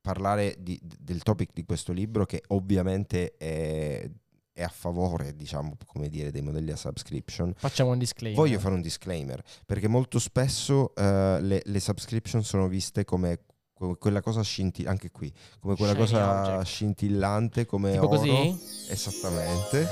[0.00, 4.10] parlare di, del topic di questo libro, che ovviamente è
[4.52, 7.52] è a favore, diciamo, come dire, dei modelli a subscription.
[7.56, 8.38] Facciamo un disclaimer.
[8.38, 11.02] Voglio fare un disclaimer, perché molto spesso uh,
[11.40, 16.04] le, le, subscription sono viste come, come quella cosa scintillante, anche qui, come quella Shiny
[16.04, 16.64] cosa object.
[16.66, 18.16] scintillante, come tipo oro.
[18.18, 18.58] così?
[18.90, 19.86] Esattamente.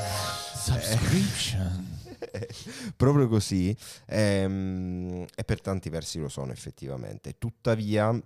[0.55, 1.99] Subscription.
[2.97, 3.75] Proprio così,
[4.07, 7.39] ehm, e per tanti versi lo sono effettivamente.
[7.39, 8.21] Tuttavia,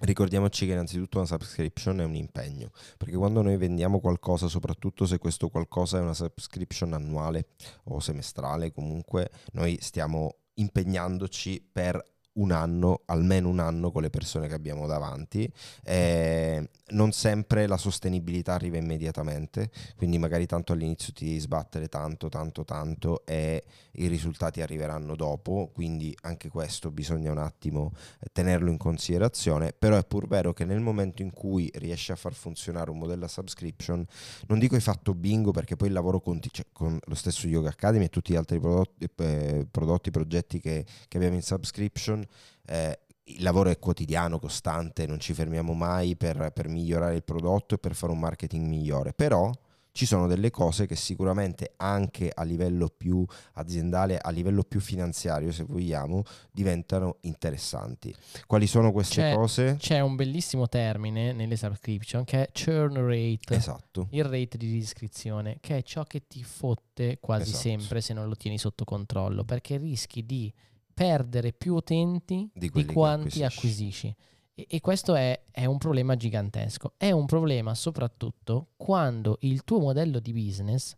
[0.00, 5.18] Ricordiamoci che innanzitutto una subscription è un impegno, perché quando noi vendiamo qualcosa, soprattutto se
[5.18, 7.48] questo qualcosa è una subscription annuale
[7.84, 12.00] o semestrale, comunque noi stiamo impegnandoci per
[12.38, 15.50] un anno, almeno un anno con le persone che abbiamo davanti.
[15.84, 22.28] Eh, non sempre la sostenibilità arriva immediatamente, quindi magari tanto all'inizio ti devi sbattere tanto,
[22.28, 27.92] tanto, tanto e i risultati arriveranno dopo, quindi anche questo bisogna un attimo
[28.32, 32.32] tenerlo in considerazione, però è pur vero che nel momento in cui riesci a far
[32.32, 34.04] funzionare un modello a subscription,
[34.46, 37.70] non dico hai fatto bingo perché poi il lavoro con, cioè, con lo stesso Yoga
[37.70, 42.24] Academy e tutti gli altri prodotti, eh, prodotti progetti che, che abbiamo in subscription,
[42.66, 47.74] eh, il lavoro è quotidiano, costante, non ci fermiamo mai per, per, migliorare il prodotto
[47.74, 49.50] e per fare un marketing migliore, però
[49.98, 55.50] ci sono delle cose che sicuramente anche a livello più aziendale, a livello più finanziario,
[55.50, 56.22] se vogliamo,
[56.52, 58.14] diventano interessanti.
[58.46, 59.76] Quali sono queste c'è, cose?
[59.76, 63.56] C'è un bellissimo termine nelle subscription che è churn rate.
[63.56, 64.06] Esatto.
[64.10, 67.62] Il rate di iscrizione, che è ciò che ti fotte quasi esatto.
[67.62, 70.52] sempre se non lo tieni sotto controllo, perché rischi di
[70.98, 74.14] perdere più utenti di, di quanti acquisisci.
[74.52, 76.94] E, e questo è, è, un problema gigantesco.
[76.96, 80.96] È un problema soprattutto quando il tuo modello di business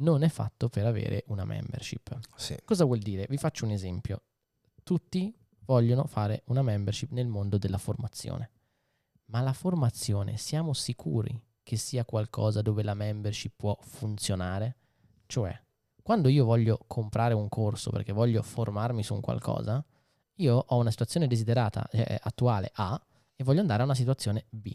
[0.00, 2.18] non è fatto per avere una membership.
[2.36, 2.56] Sì.
[2.64, 3.26] Cosa vuol dire?
[3.28, 4.22] Vi faccio un esempio.
[4.82, 8.50] Tutti vogliono fare una membership nel mondo della formazione.
[9.26, 14.76] Ma la formazione siamo sicuri che sia qualcosa dove la membership può funzionare?
[15.26, 15.56] Cioè,
[16.08, 19.84] quando io voglio comprare un corso perché voglio formarmi su un qualcosa,
[20.36, 22.98] io ho una situazione desiderata eh, attuale A
[23.36, 24.74] e voglio andare a una situazione B.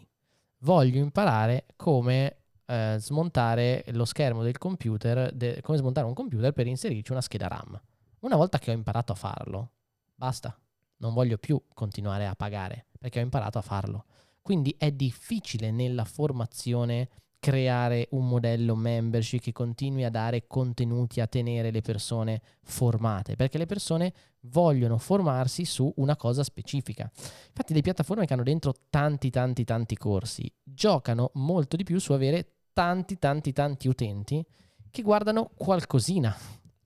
[0.60, 2.36] Voglio imparare come
[2.68, 7.48] eh, smontare lo schermo del computer, de- come smontare un computer per inserirci una scheda
[7.48, 7.82] RAM.
[8.20, 9.72] Una volta che ho imparato a farlo,
[10.14, 10.56] basta.
[10.98, 14.06] Non voglio più continuare a pagare perché ho imparato a farlo.
[14.40, 17.10] Quindi è difficile nella formazione
[17.44, 23.58] creare un modello membership che continui a dare contenuti, a tenere le persone formate, perché
[23.58, 24.14] le persone
[24.44, 27.12] vogliono formarsi su una cosa specifica.
[27.48, 32.14] Infatti le piattaforme che hanno dentro tanti tanti tanti corsi giocano molto di più su
[32.14, 34.46] avere tanti tanti tanti utenti
[34.90, 36.34] che guardano qualcosina.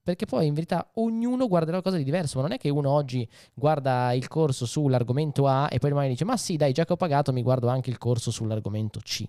[0.02, 3.28] Perché poi in verità ognuno guarda qualcosa di diverso, ma non è che uno oggi
[3.54, 6.96] guarda il corso sull'argomento A e poi domani dice ma sì dai già che ho
[6.96, 9.24] pagato mi guardo anche il corso sull'argomento C.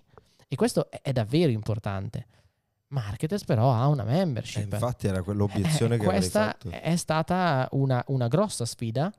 [0.52, 2.26] E questo è davvero importante.
[2.88, 4.72] Marketers però ha una membership.
[4.72, 9.12] Eh, infatti era quell'obiezione eh, che Questa è stata una, una, grossa sfida,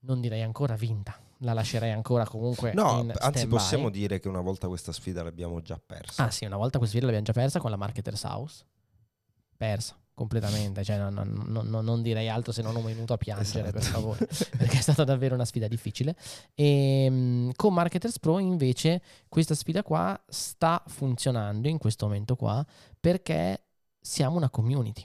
[0.00, 4.66] non direi ancora vinta, la lascerei ancora comunque No, anzi possiamo dire che una volta
[4.66, 6.24] questa sfida l'abbiamo già persa.
[6.24, 8.64] Ah sì, una volta questa sfida l'abbiamo già persa con la Marketers House.
[9.54, 13.68] Persa completamente, cioè non, non, non, non, direi altro se non un minuto a piangere
[13.68, 13.72] esatto.
[13.72, 16.16] per favore, perché è stata davvero una sfida difficile.
[16.54, 22.64] E ehm, con Marketers Pro invece questa sfida qua sta funzionando in questo momento qua
[22.98, 23.64] perché
[24.00, 25.04] siamo una community.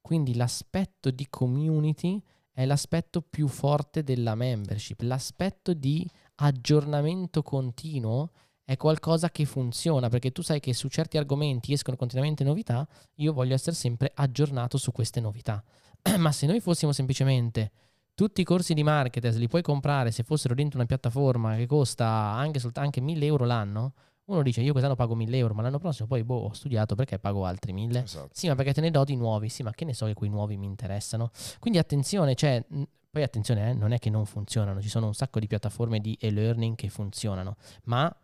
[0.00, 2.20] Quindi l'aspetto di community
[2.50, 8.30] è l'aspetto più forte della membership, l'aspetto di aggiornamento continuo
[8.72, 13.32] è qualcosa che funziona, perché tu sai che su certi argomenti escono continuamente novità, io
[13.32, 15.62] voglio essere sempre aggiornato su queste novità.
[16.18, 17.70] Ma se noi fossimo semplicemente
[18.14, 22.06] tutti i corsi di marketers li puoi comprare se fossero dentro una piattaforma che costa
[22.06, 23.94] anche, solt- anche 1000 euro l'anno,
[24.26, 27.18] uno dice io quest'anno pago 1000 euro, ma l'anno prossimo poi boh, ho studiato perché
[27.18, 28.02] pago altri 1000.
[28.02, 28.30] Esatto.
[28.32, 29.48] Sì, ma perché te ne do di nuovi?
[29.48, 31.30] Sì, ma che ne so che quei nuovi mi interessano?
[31.58, 32.64] Quindi attenzione, cioè,
[33.10, 36.16] poi attenzione, eh, non è che non funzionano, ci sono un sacco di piattaforme di
[36.20, 38.14] e-learning che funzionano, ma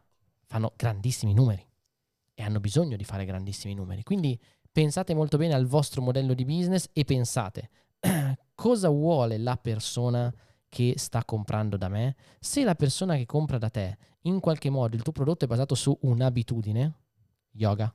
[0.48, 1.64] fanno grandissimi numeri
[2.34, 4.02] e hanno bisogno di fare grandissimi numeri.
[4.02, 4.40] Quindi
[4.72, 7.70] pensate molto bene al vostro modello di business e pensate
[8.54, 10.32] cosa vuole la persona
[10.68, 12.16] che sta comprando da me.
[12.40, 15.74] Se la persona che compra da te, in qualche modo il tuo prodotto è basato
[15.74, 16.94] su un'abitudine,
[17.52, 17.92] yoga,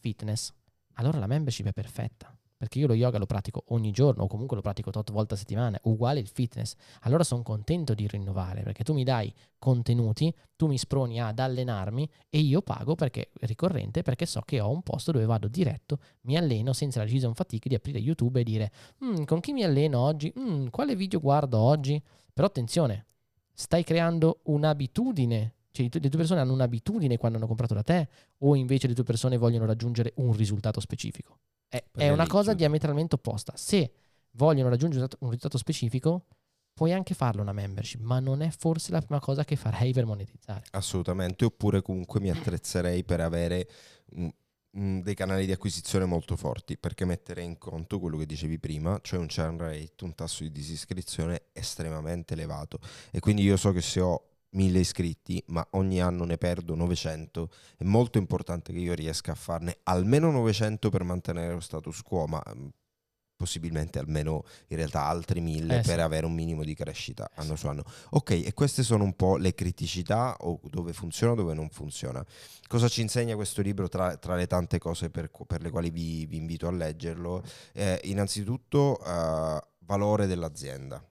[0.00, 0.52] fitness,
[0.94, 2.35] allora la membership è perfetta.
[2.58, 5.36] Perché io lo yoga lo pratico ogni giorno o comunque lo pratico 8 volte a
[5.36, 6.74] settimana, uguale il fitness.
[7.02, 12.08] Allora sono contento di rinnovare perché tu mi dai contenuti, tu mi sproni ad allenarmi
[12.30, 16.36] e io pago perché ricorrente perché so che ho un posto dove vado diretto, mi
[16.36, 18.70] alleno senza la decision fatigue di aprire YouTube e dire
[19.04, 20.32] "Mm, con chi mi alleno oggi?
[20.38, 22.02] Mm, quale video guardo oggi?
[22.32, 23.06] Però attenzione,
[23.52, 25.52] stai creando un'abitudine.
[25.70, 29.04] Cioè le tue persone hanno un'abitudine quando hanno comprato da te o invece le tue
[29.04, 31.38] persone vogliono raggiungere un risultato specifico?
[31.68, 33.52] È, Per è una cosa diametralmente opposta.
[33.56, 33.92] Se
[34.32, 36.26] vogliono raggiungere un risultato- specifico,
[36.72, 40.04] puoi anche farlo una membership, ma non è forse la prima cosa che farei per
[40.04, 40.64] monetizzare.
[40.72, 43.68] Assolutamente, oppure comunque mi attrezzerei per avere
[44.14, 44.28] mm,
[44.78, 48.98] mm, dei canali di acquisizione molto forti, perché metterei in conto quello che dicevi prima,
[49.02, 52.78] cioè un churn rate, un tasso di disiscrizione estremamente elevato.
[53.10, 57.50] E quindi io so che se ho 1000 iscritti, ma ogni anno ne perdo 900,
[57.76, 62.26] è molto importante che io riesca a farne almeno 900 per mantenere lo status quo,
[62.26, 62.66] ma mm,
[63.36, 65.90] possibilmente almeno in realtà altri 1000 Eh, sì.
[65.90, 67.84] per avere un minimo di crescita anno su anno.
[68.10, 72.24] Ok, e queste sono un po' le criticità o dove funziona dove non funziona.
[72.66, 76.24] Cosa ci insegna questo libro tra, tra le tante cose per, per le quali vi,
[76.24, 77.44] vi invito a leggerlo?
[77.74, 81.06] Eh, innanzitutto eh, valore dell'azienda.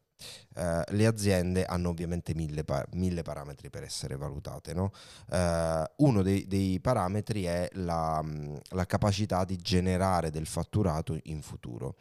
[0.56, 4.74] Eh, le aziende hanno ovviamente mille, pa- mille parametri per essere valutate.
[4.74, 4.92] no?
[5.30, 8.24] Eh, uno dei, dei parametri è la,
[8.70, 11.96] la capacità di generare del fatturato in futuro.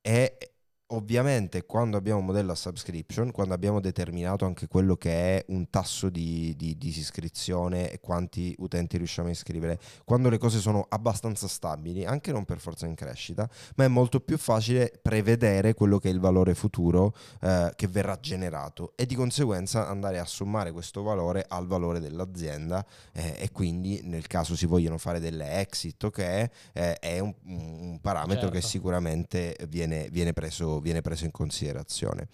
[0.00, 0.53] E
[0.88, 5.70] ovviamente quando abbiamo un modello a subscription, quando abbiamo determinato anche quello che è un
[5.70, 11.48] tasso di, di disiscrizione e quanti utenti riusciamo a iscrivere, quando le cose sono abbastanza
[11.48, 16.08] stabili, anche non per forza in crescita, ma è molto più facile prevedere quello che
[16.08, 21.02] è il valore futuro eh, che verrà generato e di conseguenza andare a sommare questo
[21.02, 26.18] valore al valore dell'azienda eh, e quindi nel caso si vogliono fare delle exit ok
[26.18, 28.68] eh, è un, un parametro che Certo.
[28.68, 32.28] sicuramente viene, viene preso, viene preso in considerazione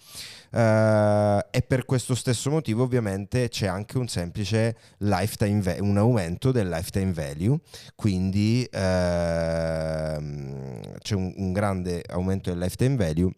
[0.51, 6.51] Eh, e per questo stesso motivo ovviamente c'è anche un semplice lifetime va- un aumento
[6.51, 7.59] del lifetime value
[7.95, 13.31] quindi ehm, c'è un, un grande aumento del lifetime value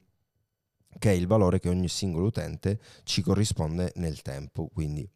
[1.00, 4.70] che è il valore che ogni singolo utente ci corrisponde nel tempo.
[4.74, 5.08] Quindi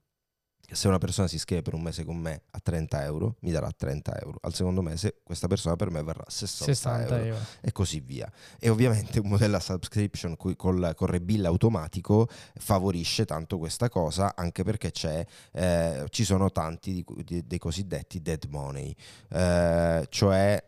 [0.70, 3.72] se una persona si iscrive per un mese con me a 30 euro, mi darà
[3.72, 4.38] 30 euro.
[4.41, 7.45] Al secondo mese questa persona per me verrà 60, 60 euro euro.
[7.61, 8.30] e così via.
[8.59, 10.55] E ovviamente un modello a subscription col,
[10.95, 17.05] col rebill automatico favorisce tanto questa cosa, anche perché c'è, eh, ci sono tanti di
[17.24, 18.93] di- dei cosiddetti dead money,
[19.30, 20.63] eh, cioè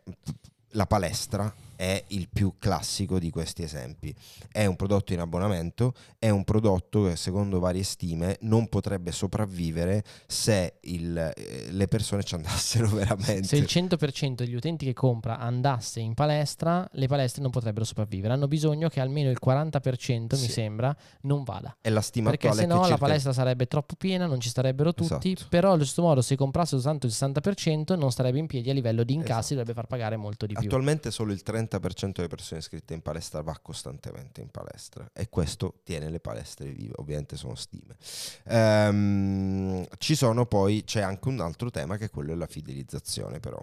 [0.73, 4.13] la palestra è il più classico di questi esempi.
[4.51, 10.03] È un prodotto in abbonamento, è un prodotto che secondo varie stime non potrebbe sopravvivere
[10.27, 13.43] se il- eh, le persone ci andassero veramente.
[13.47, 18.33] Se il 100% degli utenti che compra andasse in palestra, le palestre non potrebbero sopravvivere.
[18.33, 20.51] Hanno bisogno che almeno il 40%, mi Sì.
[20.51, 21.77] sembra, non vada.
[21.79, 25.31] È la stima Perché se no la palestra sarebbe troppo piena, non ci starebbero tutti.
[25.31, 25.45] Esatto.
[25.47, 29.03] Però allo stesso modo, se comprasse soltanto il 60%, non starebbe in piedi a livello
[29.05, 29.55] di incassi, Esatto.
[29.55, 30.65] dovrebbe far pagare molto di più.
[30.65, 35.75] Attualmente solo il 30% delle persone iscritte in palestra va costantemente in palestra e questo
[35.83, 37.95] tiene le palestre vive, ovviamente sono stime.
[38.45, 43.61] Ehm, ci sono poi, c'è anche un altro tema che è quello della fidelizzazione però.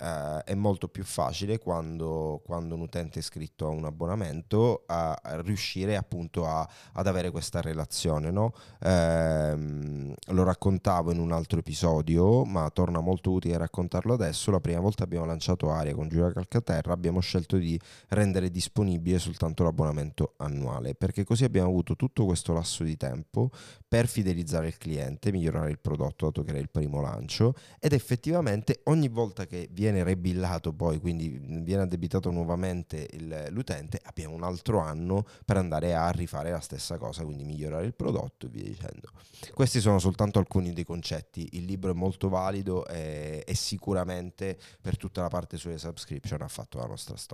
[0.00, 5.18] Eh, è molto più facile quando, quando un utente è iscritto a un abbonamento a
[5.42, 8.30] riuscire appunto a- ad avere questa relazione.
[8.30, 8.52] No?
[8.80, 14.50] Ehm, lo raccontavo in un altro episodio, ma torna molto utile raccontarlo adesso.
[14.50, 17.78] La prima volta abbiamo lanciato Aria con Giulia Calcaterra, abbiamo scelto di
[18.08, 23.50] rendere disponibile soltanto l'abbonamento annuale, perché così abbiamo avuto tutto questo lasso di tempo
[23.86, 28.80] per fidelizzare il cliente, migliorare il prodotto dato che era il primo lancio ed effettivamente
[28.84, 31.28] ogni volta che viene rebillato poi, quindi
[31.62, 36.96] viene addebitato nuovamente il- l'utente, abbiamo un altro anno per andare a rifare la stessa
[36.96, 39.10] cosa, quindi migliorare il prodotto e via dicendo.
[39.54, 44.96] Questi sono soltanto alcuni dei concetti, il libro è molto valido e, e sicuramente per
[44.96, 47.31] tutta la parte sulle subscription ha fatto la nostra storia.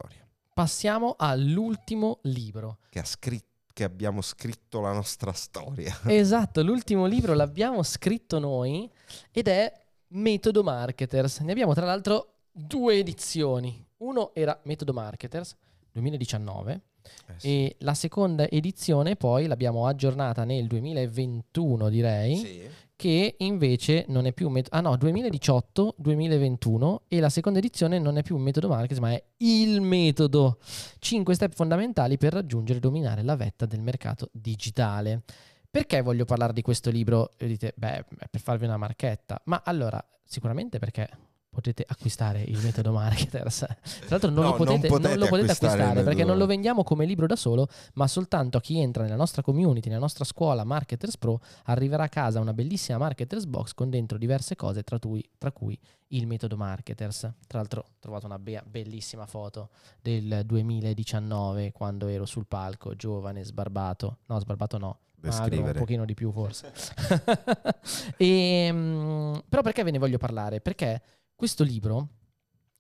[0.55, 2.79] Passiamo all'ultimo libro.
[2.91, 3.43] Che ha, scri-
[3.73, 5.97] che abbiamo scritto la nostra storia.
[6.07, 8.91] Esatto, l'ultimo libro l'abbiamo scritto noi
[9.31, 9.73] ed è
[10.09, 11.41] Metodo Marketers.
[11.41, 13.87] Ne abbiamo tra l'altro due edizioni.
[13.99, 15.55] Uno era Metodo Marketers
[15.93, 17.47] 2019 Eh sì.
[17.49, 22.37] e la seconda edizione poi l'abbiamo aggiornata nel 2021 direi.
[22.37, 22.69] Sì.
[22.99, 24.77] Che invece non è più metodo...
[24.77, 29.25] Ah no, 2018-2021 e la seconda edizione non è più un metodo marketing ma è
[29.37, 30.59] il metodo.
[30.99, 35.23] 5 step fondamentali per raggiungere e dominare la vetta del mercato digitale.
[35.71, 37.35] Perché voglio parlare di questo libro?
[37.37, 39.41] E dite, beh, per farvi una marchetta.
[39.45, 41.09] Ma allora, sicuramente perché
[41.51, 43.59] potete acquistare il metodo marketers.
[44.07, 46.39] Tra l'altro non, No, lo, potete, non potete non lo potete acquistare acquistare perché non
[46.39, 50.01] lo vendiamo come libro da solo, ma soltanto a chi entra nella nostra community, nella
[50.01, 54.83] nostra scuola Marketers Pro, arriverà a casa una bellissima Marketers Box con dentro diverse cose,
[54.83, 55.79] tra cui, tra cui
[56.09, 57.21] il metodo Marketers.
[57.47, 59.71] Tra l'altro ho trovato una be- bellissima foto
[60.01, 64.19] del 2019 quando ero sul palco, giovane, sbarbato.
[64.27, 66.73] No, sbarbato no, magro, un pochino di più forse.
[68.17, 70.61] e, mm, però perché ve ne voglio parlare?
[70.61, 71.03] Perché
[71.39, 72.09] questo libro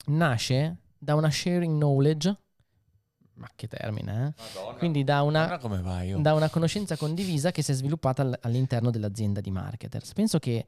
[0.06, 2.36] nasce da una sharing knowledge,
[3.34, 4.74] ma che termine, eh?
[4.78, 6.20] Quindi da una, oh.
[6.20, 10.12] da una conoscenza condivisa che si è sviluppata all- all'interno dell'azienda di marketers.
[10.12, 10.66] Penso che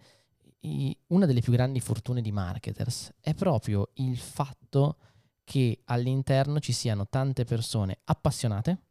[0.61, 4.97] i- una delle più grandi fortune di marketers è proprio il fatto
[5.43, 8.83] che all'interno ci siano tante persone appassionate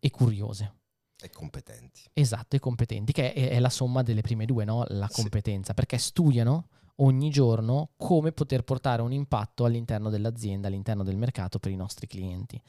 [0.00, 0.78] e curiose.
[1.16, 2.00] E competenti.
[2.12, 4.82] Esatto, e competenti, che è, è la somma delle prime due, no?
[4.88, 5.20] La Sì.
[5.20, 6.66] competenza, perché studiano
[6.96, 12.06] ogni giorno come poter portare un impatto all'interno dell'azienda, all'interno del mercato per i nostri
[12.06, 12.60] clienti.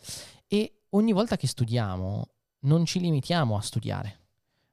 [0.47, 2.28] E ogni volta che studiamo
[2.61, 4.19] non ci limitiamo a studiare,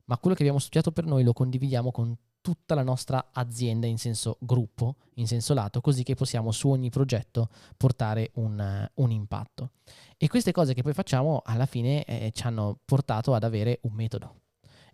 [0.04, 3.98] ma quello che abbiamo studiato per noi lo condividiamo con tutta la nostra azienda in
[3.98, 9.10] senso gruppo, in senso lato, così che possiamo su ogni progetto portare un, eh, un
[9.10, 9.72] impatto.
[10.16, 13.92] E queste cose che poi facciamo alla fine eh, ci hanno portato ad avere un
[13.92, 14.34] metodo.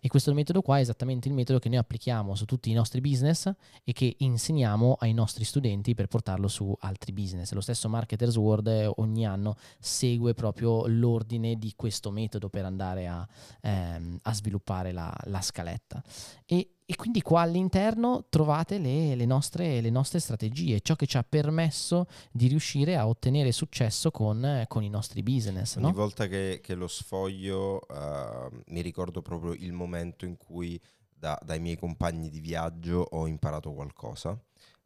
[0.06, 3.00] E questo metodo qua è esattamente il metodo che noi applichiamo su tutti i nostri
[3.00, 3.52] business
[3.82, 7.50] e che insegniamo ai nostri studenti per portarlo su altri business.
[7.50, 13.08] Lo stesso Marketers World eh, ogni anno segue proprio l'ordine di questo metodo per andare
[13.08, 13.26] a,
[13.62, 16.00] ehm, a sviluppare la, la scaletta.
[16.44, 21.16] E, e quindi qua all'interno trovate le, le nostre, le nostre strategie, ciò che ci
[21.16, 25.74] ha permesso di riuscire a ottenere successo con, con i nostri business.
[25.76, 25.92] Ogni no?
[25.92, 30.80] volta che, che lo sfoglio eh, mi ricordo proprio il momento in cui
[31.12, 34.38] da- dai miei compagni di viaggio ho imparato qualcosa.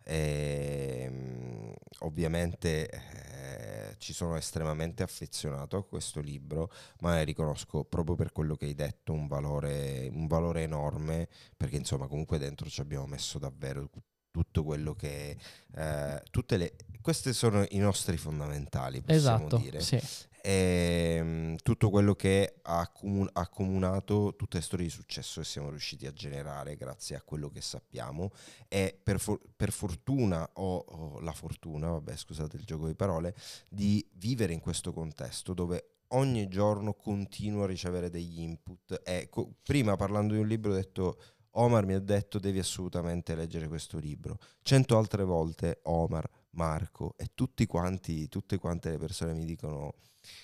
[0.05, 6.71] Ehm, ovviamente eh, ci sono estremamente affezionato a questo libro,
[7.01, 11.77] ma ne riconosco proprio per quello che hai detto un valore, un valore enorme, perché
[11.77, 13.89] insomma comunque dentro ci abbiamo messo davvero
[14.31, 15.37] tutto quello che...
[15.75, 20.01] eh, tutte le, questi sono i nostri fondamentali, possiamo Esatto, dire sì.
[20.43, 26.07] E tutto quello che ha accomu- accomunato tutte le storie di successo che siamo riusciti
[26.07, 28.31] a generare grazie a quello che sappiamo.
[28.69, 33.35] E per, for- per fortuna o, o la fortuna, vabbè scusate il gioco di parole,
[33.69, 39.01] di vivere in questo contesto dove ogni giorno continuo a ricevere degli input.
[39.05, 41.19] E co- prima parlando di un libro ho detto
[41.55, 47.31] Omar mi ha detto devi assolutamente leggere questo libro cento altre volte Omar, Marco e
[47.35, 49.95] tutti quanti, tutte quante le persone mi dicono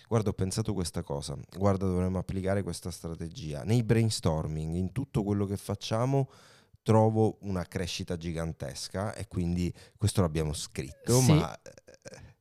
[0.09, 3.63] guarda ho pensato questa cosa, guarda dovremmo applicare questa strategia.
[3.65, 6.31] Nei brainstorming, in tutto quello che facciamo
[6.83, 11.33] trovo una crescita gigantesca e quindi questo l'abbiamo scritto, Sì.
[11.33, 11.59] ma...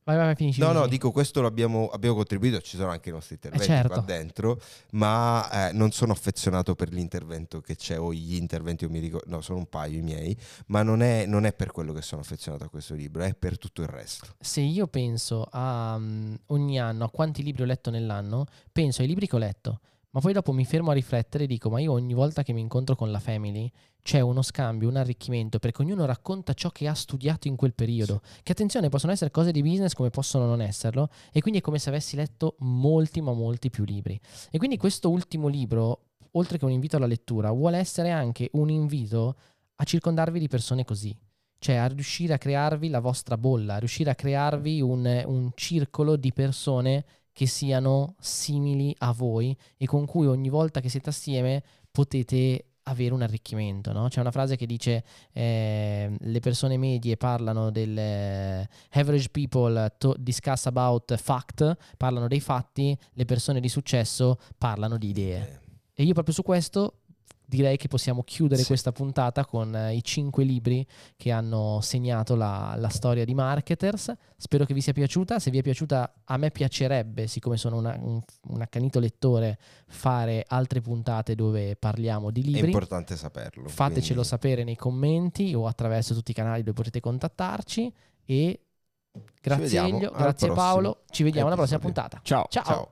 [0.06, 0.60] Vai, vai, finisci.
[0.60, 3.88] No, no, dico questo l'abbiamo abbiamo contribuito, ci sono anche i nostri interventi certo.
[3.88, 4.60] qua dentro,
[4.92, 9.20] ma eh, non sono affezionato per l'intervento che c'è o gli interventi, io mi dico,
[9.26, 12.20] no, sono un paio i miei, ma non è, non è per quello che sono
[12.20, 14.28] affezionato a questo libro, è per tutto il resto.
[14.38, 19.08] Se io penso a mm, ogni anno, a quanti libri ho letto nell'anno, penso ai
[19.08, 19.80] libri che ho letto,
[20.10, 22.60] ma poi dopo mi fermo a riflettere e dico, ma io ogni volta che mi
[22.60, 23.70] incontro con la family
[24.02, 28.22] c'è uno scambio, un arricchimento, perché ognuno racconta ciò che ha studiato in quel periodo.
[28.42, 31.78] Che attenzione, possono essere cose di business come possono non esserlo, e quindi è come
[31.78, 34.18] se avessi letto molti, ma molti più libri.
[34.50, 36.02] E quindi questo ultimo libro,
[36.32, 39.36] oltre che un invito alla lettura, vuole essere anche un invito
[39.74, 41.14] a circondarvi di persone così.
[41.58, 46.16] Cioè a riuscire a crearvi la vostra bolla, a riuscire a crearvi un, un circolo
[46.16, 47.04] di persone
[47.36, 53.12] che siano simili a voi e con cui ogni volta che siete assieme potete avere
[53.12, 53.92] un arricchimento.
[53.92, 54.08] No?
[54.08, 60.14] C'è una frase che dice eh, le persone medie parlano del eh, average people to
[60.18, 65.38] discuss about fact, parlano dei fatti, le persone di successo parlano di idee.
[65.38, 65.58] Eh,
[65.92, 67.00] E io proprio su questo
[67.48, 68.66] direi che possiamo chiudere Sì.
[68.66, 70.84] questa puntata con eh, i cinque libri
[71.16, 74.12] che hanno segnato la, la storia di Marketers.
[74.36, 75.38] Spero che vi sia piaciuta.
[75.38, 80.44] Se vi è piaciuta, a me piacerebbe, siccome sono una- un, un accanito lettore, fare
[80.46, 82.66] altre puntate dove parliamo di È libri.
[82.66, 83.68] importante saperlo.
[83.68, 87.92] Fatecelo quindi- sapere nei commenti o attraverso tutti i canali dove potete contattarci.
[88.24, 88.60] E
[89.40, 91.02] grazie Elio, grazie prossimo Paolo.
[91.10, 92.18] Ci vediamo alla prossima puntata.
[92.24, 92.46] Ciao.
[92.50, 92.64] Ciao.
[92.64, 92.90] Ciao.